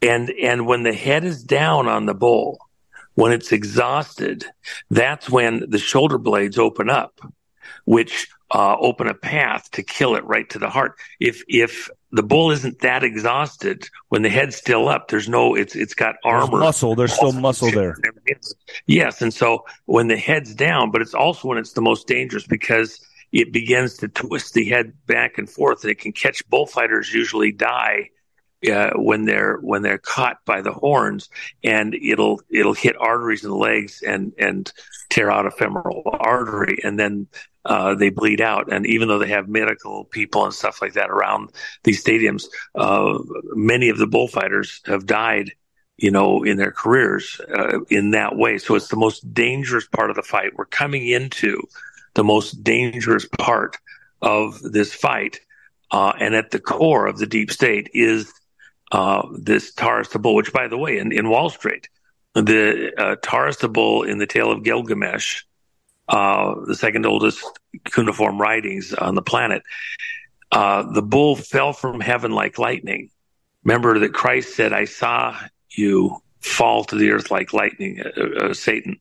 And 0.00 0.30
and 0.30 0.66
when 0.66 0.84
the 0.84 0.92
head 0.92 1.24
is 1.24 1.42
down 1.42 1.88
on 1.88 2.06
the 2.06 2.14
bull, 2.14 2.58
when 3.14 3.32
it's 3.32 3.50
exhausted, 3.50 4.44
that's 4.90 5.28
when 5.28 5.64
the 5.68 5.78
shoulder 5.78 6.18
blades 6.18 6.58
open 6.58 6.88
up, 6.88 7.20
which 7.84 8.28
uh, 8.50 8.76
open 8.78 9.08
a 9.08 9.14
path 9.14 9.70
to 9.72 9.82
kill 9.82 10.14
it 10.14 10.24
right 10.24 10.48
to 10.50 10.58
the 10.58 10.70
heart. 10.70 10.96
If 11.18 11.42
if 11.48 11.90
the 12.12 12.22
bull 12.22 12.50
isn't 12.52 12.80
that 12.80 13.04
exhausted, 13.04 13.88
when 14.08 14.22
the 14.22 14.30
head's 14.30 14.56
still 14.56 14.88
up, 14.88 15.08
there's 15.08 15.28
no 15.28 15.54
it's 15.54 15.74
it's 15.74 15.94
got 15.94 16.16
armor, 16.24 16.52
there's 16.52 16.60
muscle. 16.60 16.94
There's 16.94 17.12
still 17.12 17.32
muscle 17.32 17.70
there. 17.70 17.96
Yes, 18.86 19.22
and 19.22 19.32
so 19.32 19.64
when 19.86 20.08
the 20.08 20.16
head's 20.16 20.54
down, 20.54 20.90
but 20.90 21.02
it's 21.02 21.14
also 21.14 21.48
when 21.48 21.58
it's 21.58 21.72
the 21.72 21.80
most 21.82 22.06
dangerous 22.06 22.46
because 22.46 23.00
it 23.32 23.52
begins 23.52 23.96
to 23.98 24.08
twist 24.08 24.54
the 24.54 24.68
head 24.68 24.92
back 25.06 25.38
and 25.38 25.48
forth, 25.48 25.82
and 25.82 25.90
it 25.90 25.98
can 25.98 26.12
catch 26.12 26.48
bullfighters. 26.48 27.12
Usually 27.12 27.52
die 27.52 28.10
uh, 28.70 28.90
when 28.96 29.24
they're 29.24 29.58
when 29.58 29.82
they're 29.82 29.98
caught 29.98 30.38
by 30.44 30.60
the 30.60 30.72
horns, 30.72 31.28
and 31.62 31.94
it'll 31.94 32.40
it'll 32.50 32.74
hit 32.74 32.96
arteries 32.98 33.44
in 33.44 33.50
the 33.50 33.56
legs 33.56 34.02
and 34.02 34.32
and 34.38 34.72
tear 35.10 35.30
out 35.30 35.46
a 35.46 35.50
femoral 35.50 36.02
artery, 36.20 36.78
and 36.82 36.98
then 36.98 37.26
uh, 37.64 37.94
they 37.94 38.10
bleed 38.10 38.40
out. 38.40 38.72
And 38.72 38.86
even 38.86 39.08
though 39.08 39.18
they 39.18 39.28
have 39.28 39.48
medical 39.48 40.04
people 40.04 40.44
and 40.44 40.54
stuff 40.54 40.80
like 40.82 40.94
that 40.94 41.10
around 41.10 41.50
these 41.84 42.02
stadiums, 42.02 42.46
uh, 42.74 43.18
many 43.54 43.90
of 43.90 43.98
the 43.98 44.06
bullfighters 44.06 44.80
have 44.86 45.06
died, 45.06 45.52
you 45.98 46.10
know, 46.10 46.42
in 46.44 46.56
their 46.56 46.70
careers 46.70 47.40
uh, 47.54 47.80
in 47.90 48.12
that 48.12 48.36
way. 48.36 48.58
So 48.58 48.74
it's 48.74 48.88
the 48.88 48.96
most 48.96 49.34
dangerous 49.34 49.86
part 49.86 50.10
of 50.10 50.16
the 50.16 50.22
fight. 50.22 50.56
We're 50.56 50.64
coming 50.64 51.06
into 51.06 51.60
the 52.14 52.24
most 52.24 52.62
dangerous 52.64 53.26
part 53.38 53.76
of 54.22 54.60
this 54.62 54.94
fight. 54.94 55.40
Uh, 55.90 56.12
and 56.18 56.34
at 56.34 56.50
the 56.50 56.60
core 56.60 57.06
of 57.06 57.18
the 57.18 57.26
deep 57.26 57.50
state 57.50 57.90
is 57.94 58.32
uh, 58.92 59.26
this 59.38 59.72
Taurus 59.74 60.08
the 60.08 60.18
bull, 60.18 60.34
which, 60.34 60.52
by 60.52 60.68
the 60.68 60.78
way, 60.78 60.98
in, 60.98 61.12
in 61.12 61.28
Wall 61.28 61.50
Street, 61.50 61.88
the 62.34 62.92
uh, 62.96 63.16
Taurus 63.22 63.56
bull 63.56 64.02
in 64.02 64.18
the 64.18 64.26
Tale 64.26 64.50
of 64.50 64.62
Gilgamesh 64.62 65.42
uh, 66.08 66.54
the 66.66 66.74
second 66.74 67.04
oldest 67.04 67.44
cuneiform 67.84 68.40
writings 68.40 68.94
on 68.94 69.14
the 69.14 69.22
planet. 69.22 69.62
Uh, 70.50 70.90
the 70.92 71.02
bull 71.02 71.36
fell 71.36 71.72
from 71.72 72.00
heaven 72.00 72.32
like 72.32 72.58
lightning. 72.58 73.10
Remember 73.64 73.98
that 73.98 74.14
Christ 74.14 74.56
said, 74.56 74.72
I 74.72 74.86
saw 74.86 75.38
you 75.78 76.20
fall 76.40 76.84
to 76.84 76.96
the 76.96 77.10
earth 77.10 77.30
like 77.30 77.52
lightning, 77.52 78.00
uh, 78.00 78.46
uh, 78.46 78.54
Satan. 78.54 78.98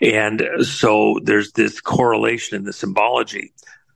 And 0.00 0.42
so 0.62 1.18
there's 1.22 1.52
this 1.52 1.80
correlation 1.80 2.56
in 2.56 2.64
the 2.64 2.72
symbology. 2.72 3.52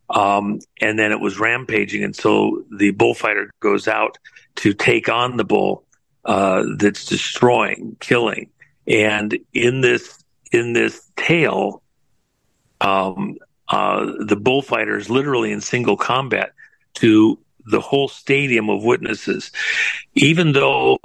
Um, 0.08 0.60
and 0.80 0.98
then 0.98 1.12
it 1.12 1.20
was 1.20 1.38
rampaging. 1.38 2.04
And 2.04 2.14
so 2.14 2.64
the 2.70 2.92
bullfighter 2.92 3.50
goes 3.60 3.88
out 3.88 4.18
to 4.56 4.72
take 4.72 5.08
on 5.08 5.36
the 5.36 5.44
bull 5.44 5.84
uh, 6.24 6.64
that's 6.78 7.06
destroying, 7.06 7.96
killing. 8.00 8.50
And 8.86 9.36
in 9.52 9.80
this 9.80 10.22
in 10.52 10.72
this 10.72 11.10
tale, 11.16 11.82
um, 12.80 13.36
uh, 13.68 14.12
the 14.20 14.36
bullfighters 14.36 15.10
literally 15.10 15.50
in 15.50 15.60
single 15.60 15.96
combat 15.96 16.52
to 16.94 17.38
the 17.66 17.80
whole 17.80 18.08
stadium 18.08 18.70
of 18.70 18.84
witnesses. 18.84 19.50
Even 20.14 20.52
though 20.52 20.98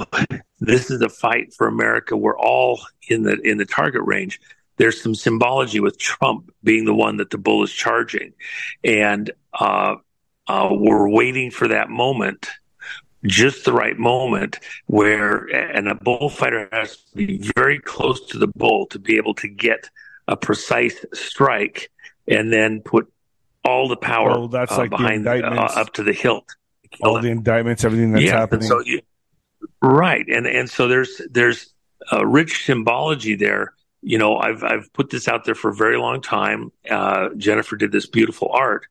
this 0.60 0.92
is 0.92 1.02
a 1.02 1.10
fight 1.10 1.54
for 1.54 1.68
America, 1.68 2.16
we're 2.16 2.38
all 2.38 2.82
in 3.08 3.24
the 3.24 3.40
in 3.42 3.58
the 3.58 3.66
target 3.66 4.04
range. 4.06 4.40
There's 4.78 5.02
some 5.02 5.16
symbology 5.16 5.80
with 5.80 6.00
Trump 6.00 6.52
being 6.64 6.86
the 6.86 6.94
one 6.94 7.18
that 7.18 7.30
the 7.30 7.38
bull 7.38 7.64
is 7.64 7.72
charging, 7.72 8.34
and 8.84 9.30
uh, 9.54 9.96
uh, 10.48 10.70
we're 10.72 11.10
waiting 11.10 11.52
for 11.52 11.68
that 11.68 11.90
moment, 11.90 12.50
just 13.26 13.66
the 13.66 13.74
right 13.74 13.98
moment 13.98 14.60
where, 14.88 15.46
and 15.46 15.88
a 15.88 15.96
bullfighter 15.96 16.68
has 16.72 16.98
to 16.98 17.16
be 17.16 17.52
very 17.56 17.80
close 17.80 18.26
to 18.28 18.38
the 18.38 18.48
bull 18.48 18.88
to 18.88 19.00
be 19.00 19.18
able 19.18 19.36
to 19.36 19.48
get 19.48 19.90
a 20.28 20.36
precise 20.36 21.06
strike 21.14 21.92
and 22.28 22.52
then 22.52 22.82
put 22.82 23.12
all 23.64 23.88
the 23.88 23.98
power 23.98 24.32
oh, 24.32 24.48
that's 24.48 24.72
uh, 24.72 24.78
like 24.78 24.90
behind 24.90 25.28
uh, 25.28 25.32
up 25.76 25.94
to 25.94 26.04
the 26.04 26.14
hilt. 26.14 26.56
All 27.02 27.22
the 27.22 27.30
indictments, 27.30 27.86
everything 27.86 28.12
that's 28.12 28.26
yeah, 28.26 28.38
happening. 28.38 28.68
So 28.68 28.82
you, 28.82 29.02
right, 29.82 30.26
and 30.28 30.46
and 30.46 30.70
so 30.70 30.88
there's 30.88 31.22
there's 31.30 31.74
a 32.12 32.26
rich 32.26 32.66
symbology 32.66 33.36
there. 33.36 33.74
You 34.02 34.18
know, 34.18 34.38
I've 34.38 34.64
I've 34.64 34.92
put 34.94 35.10
this 35.10 35.28
out 35.28 35.46
there 35.46 35.56
for 35.56 35.72
a 35.72 35.76
very 35.76 35.98
long 35.98 36.22
time. 36.22 36.72
Uh, 36.90 37.30
Jennifer 37.38 37.78
did 37.78 37.92
this 37.92 38.08
beautiful 38.08 38.50
art, 38.52 38.88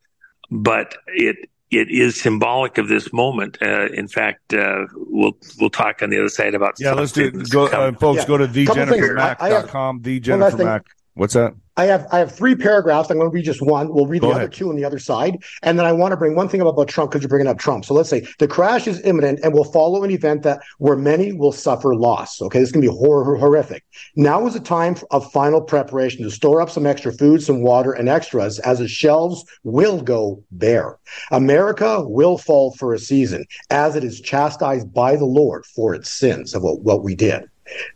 but 0.50 0.96
it 1.08 1.50
it 1.70 1.90
is 1.90 2.20
symbolic 2.20 2.78
of 2.78 2.88
this 2.88 3.12
moment. 3.12 3.58
Uh, 3.60 3.86
in 3.88 4.08
fact, 4.08 4.54
uh, 4.54 4.86
we'll 4.94 5.36
we'll 5.58 5.70
talk 5.70 6.02
on 6.02 6.10
the 6.10 6.18
other 6.18 6.28
side 6.28 6.54
about. 6.54 6.74
Yeah, 6.78 6.92
let's 6.92 7.12
do. 7.12 7.30
Go, 7.30 7.66
uh, 7.66 7.92
folks, 7.92 8.20
yeah. 8.20 8.26
go 8.26 8.38
to 8.38 8.48
thejennifermack.com. 8.48 10.02
The 10.02 10.20
Jennifer 10.20 10.56
Mack. 10.56 10.86
What's 11.14 11.34
that? 11.34 11.54
I 11.76 11.84
have 11.84 12.06
I 12.12 12.18
have 12.18 12.34
three 12.34 12.54
paragraphs. 12.54 13.10
I'm 13.10 13.16
going 13.18 13.30
to 13.30 13.34
read 13.34 13.44
just 13.44 13.62
one. 13.62 13.92
We'll 13.92 14.06
read 14.06 14.20
Go 14.20 14.28
the 14.28 14.32
ahead. 14.32 14.42
other 14.44 14.52
two 14.52 14.68
on 14.68 14.76
the 14.76 14.84
other 14.84 14.98
side, 14.98 15.38
and 15.62 15.78
then 15.78 15.86
I 15.86 15.92
want 15.92 16.12
to 16.12 16.16
bring 16.16 16.34
one 16.36 16.48
thing 16.48 16.60
up 16.60 16.66
about 16.66 16.88
Trump 16.88 17.10
because 17.10 17.22
you're 17.22 17.28
bringing 17.28 17.46
up 17.46 17.58
Trump. 17.58 17.84
So 17.84 17.94
let's 17.94 18.10
say 18.10 18.26
the 18.38 18.46
crash 18.46 18.86
is 18.86 19.00
imminent 19.02 19.40
and 19.42 19.54
will 19.54 19.64
follow 19.64 20.04
an 20.04 20.10
event 20.10 20.42
that 20.42 20.60
where 20.78 20.96
many 20.96 21.32
will 21.32 21.52
suffer 21.52 21.94
loss. 21.94 22.42
Okay, 22.42 22.58
this 22.60 22.70
can 22.70 22.82
be 22.82 22.86
hor- 22.86 23.36
horrific. 23.36 23.82
Now 24.14 24.46
is 24.46 24.54
a 24.54 24.60
time 24.60 24.96
of 25.10 25.30
final 25.32 25.62
preparation 25.62 26.22
to 26.22 26.30
store 26.30 26.60
up 26.60 26.70
some 26.70 26.86
extra 26.86 27.12
food, 27.12 27.42
some 27.42 27.62
water, 27.62 27.92
and 27.92 28.08
extras, 28.08 28.58
as 28.60 28.78
the 28.78 28.88
shelves 28.88 29.44
will 29.64 30.02
go 30.02 30.42
bare. 30.50 30.98
America 31.30 32.02
will 32.06 32.36
fall 32.36 32.72
for 32.72 32.92
a 32.92 32.98
season, 32.98 33.46
as 33.70 33.96
it 33.96 34.04
is 34.04 34.20
chastised 34.20 34.92
by 34.92 35.16
the 35.16 35.24
Lord 35.24 35.64
for 35.64 35.94
its 35.94 36.10
sins 36.10 36.54
of 36.54 36.62
what, 36.62 36.80
what 36.82 37.02
we 37.02 37.14
did. 37.14 37.44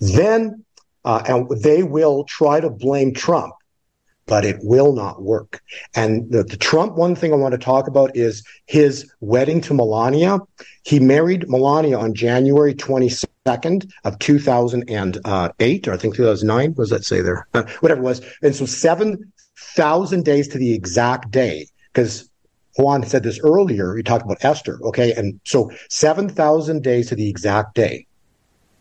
Then 0.00 0.63
uh, 1.04 1.22
and 1.26 1.48
they 1.62 1.82
will 1.82 2.24
try 2.24 2.60
to 2.60 2.70
blame 2.70 3.12
Trump 3.12 3.54
but 4.26 4.44
it 4.44 4.56
will 4.62 4.94
not 4.94 5.22
work. 5.22 5.62
And 5.94 6.30
the, 6.30 6.44
the, 6.44 6.56
Trump, 6.56 6.94
one 6.94 7.14
thing 7.14 7.32
I 7.32 7.36
want 7.36 7.52
to 7.52 7.58
talk 7.58 7.88
about 7.88 8.16
is 8.16 8.44
his 8.66 9.10
wedding 9.20 9.60
to 9.62 9.74
Melania. 9.74 10.38
He 10.82 10.98
married 10.98 11.48
Melania 11.48 11.98
on 11.98 12.14
January 12.14 12.74
22nd 12.74 13.90
of 14.04 14.18
2008, 14.18 15.88
or 15.88 15.92
I 15.92 15.96
think 15.96 16.14
2009. 16.14 16.70
What 16.70 16.76
does 16.76 16.90
that 16.90 17.04
say 17.04 17.20
there? 17.20 17.46
Uh, 17.54 17.64
whatever 17.80 18.00
it 18.00 18.04
was. 18.04 18.22
And 18.42 18.54
so 18.54 18.64
7,000 18.64 20.24
days 20.24 20.48
to 20.48 20.58
the 20.58 20.72
exact 20.72 21.30
day, 21.30 21.68
because 21.92 22.30
Juan 22.76 23.04
said 23.04 23.22
this 23.22 23.40
earlier. 23.40 23.94
He 23.94 24.02
talked 24.02 24.24
about 24.24 24.44
Esther. 24.44 24.80
Okay. 24.84 25.12
And 25.12 25.40
so 25.44 25.70
7,000 25.90 26.82
days 26.82 27.08
to 27.10 27.14
the 27.14 27.28
exact 27.28 27.74
day. 27.74 28.06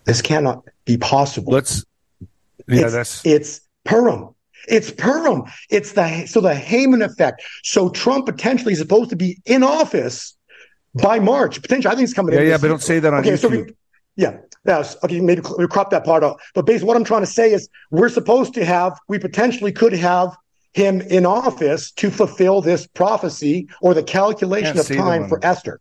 This 0.06 0.22
cannot 0.22 0.64
be 0.86 0.98
possible. 0.98 1.54
Let's, 1.54 1.86
yeah, 2.68 2.84
it's, 2.84 2.94
that's, 2.94 3.26
it's 3.26 3.62
Purim. 3.84 4.30
It's 4.68 4.92
Purim. 4.92 5.44
It's 5.70 5.94
the 5.94 6.26
so 6.26 6.42
the 6.42 6.56
Haman 6.56 7.02
effect. 7.02 7.44
So 7.64 7.90
Trump 7.90 8.26
potentially 8.26 8.74
is 8.74 8.80
supposed 8.80 9.10
to 9.10 9.16
be 9.16 9.42
in 9.46 9.64
office 9.64 10.36
by 11.02 11.20
March. 11.20 11.62
Potentially, 11.62 11.92
I 11.92 11.96
think 11.96 12.08
he's 12.08 12.14
coming. 12.14 12.34
Yeah, 12.34 12.42
yeah, 12.42 12.58
but 12.58 12.68
don't 12.68 12.82
say 12.82 13.00
that 13.00 13.14
on 13.14 13.20
okay, 13.20 13.32
YouTube. 13.32 13.40
So 13.40 13.50
we, 13.50 13.66
yeah, 14.16 14.38
yes. 14.66 14.96
Okay, 15.04 15.20
maybe 15.20 15.42
we 15.58 15.68
crop 15.68 15.90
that 15.90 16.06
part 16.06 16.24
out. 16.24 16.40
But 16.54 16.66
basically, 16.66 16.88
what 16.88 16.98
I'm 16.98 17.04
trying 17.04 17.24
to 17.24 17.28
say 17.28 17.52
is, 17.52 17.68
we're 17.92 18.10
supposed 18.10 18.54
to 18.54 18.64
have, 18.64 18.98
we 19.08 19.20
potentially 19.20 19.72
could 19.72 19.94
have 19.94 20.36
him 20.74 21.02
in 21.02 21.26
office 21.26 21.92
to 21.92 22.10
fulfill 22.10 22.62
this 22.62 22.88
prophecy 22.88 23.68
or 23.82 23.94
the 23.94 24.04
calculation 24.04 24.78
of 24.78 24.88
time 24.88 25.28
for 25.28 25.44
Esther. 25.46 25.80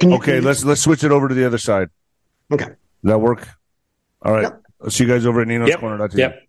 You, 0.00 0.14
okay, 0.14 0.40
let's 0.40 0.64
let's 0.64 0.80
switch 0.80 1.04
it 1.04 1.12
over 1.12 1.28
to 1.28 1.34
the 1.34 1.46
other 1.46 1.58
side. 1.58 1.90
Okay, 2.50 2.64
Does 2.64 2.76
that 3.04 3.18
work? 3.18 3.46
All 4.22 4.32
right. 4.32 4.52
I'll 4.82 4.90
see 4.90 5.04
you 5.04 5.10
guys 5.10 5.26
over 5.26 5.40
at 5.42 5.48
Nino's 5.48 5.68
yep. 5.68 5.80
Corner. 5.80 6.08
Yep. 6.12 6.48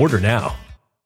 Order 0.01 0.19
now. 0.19 0.70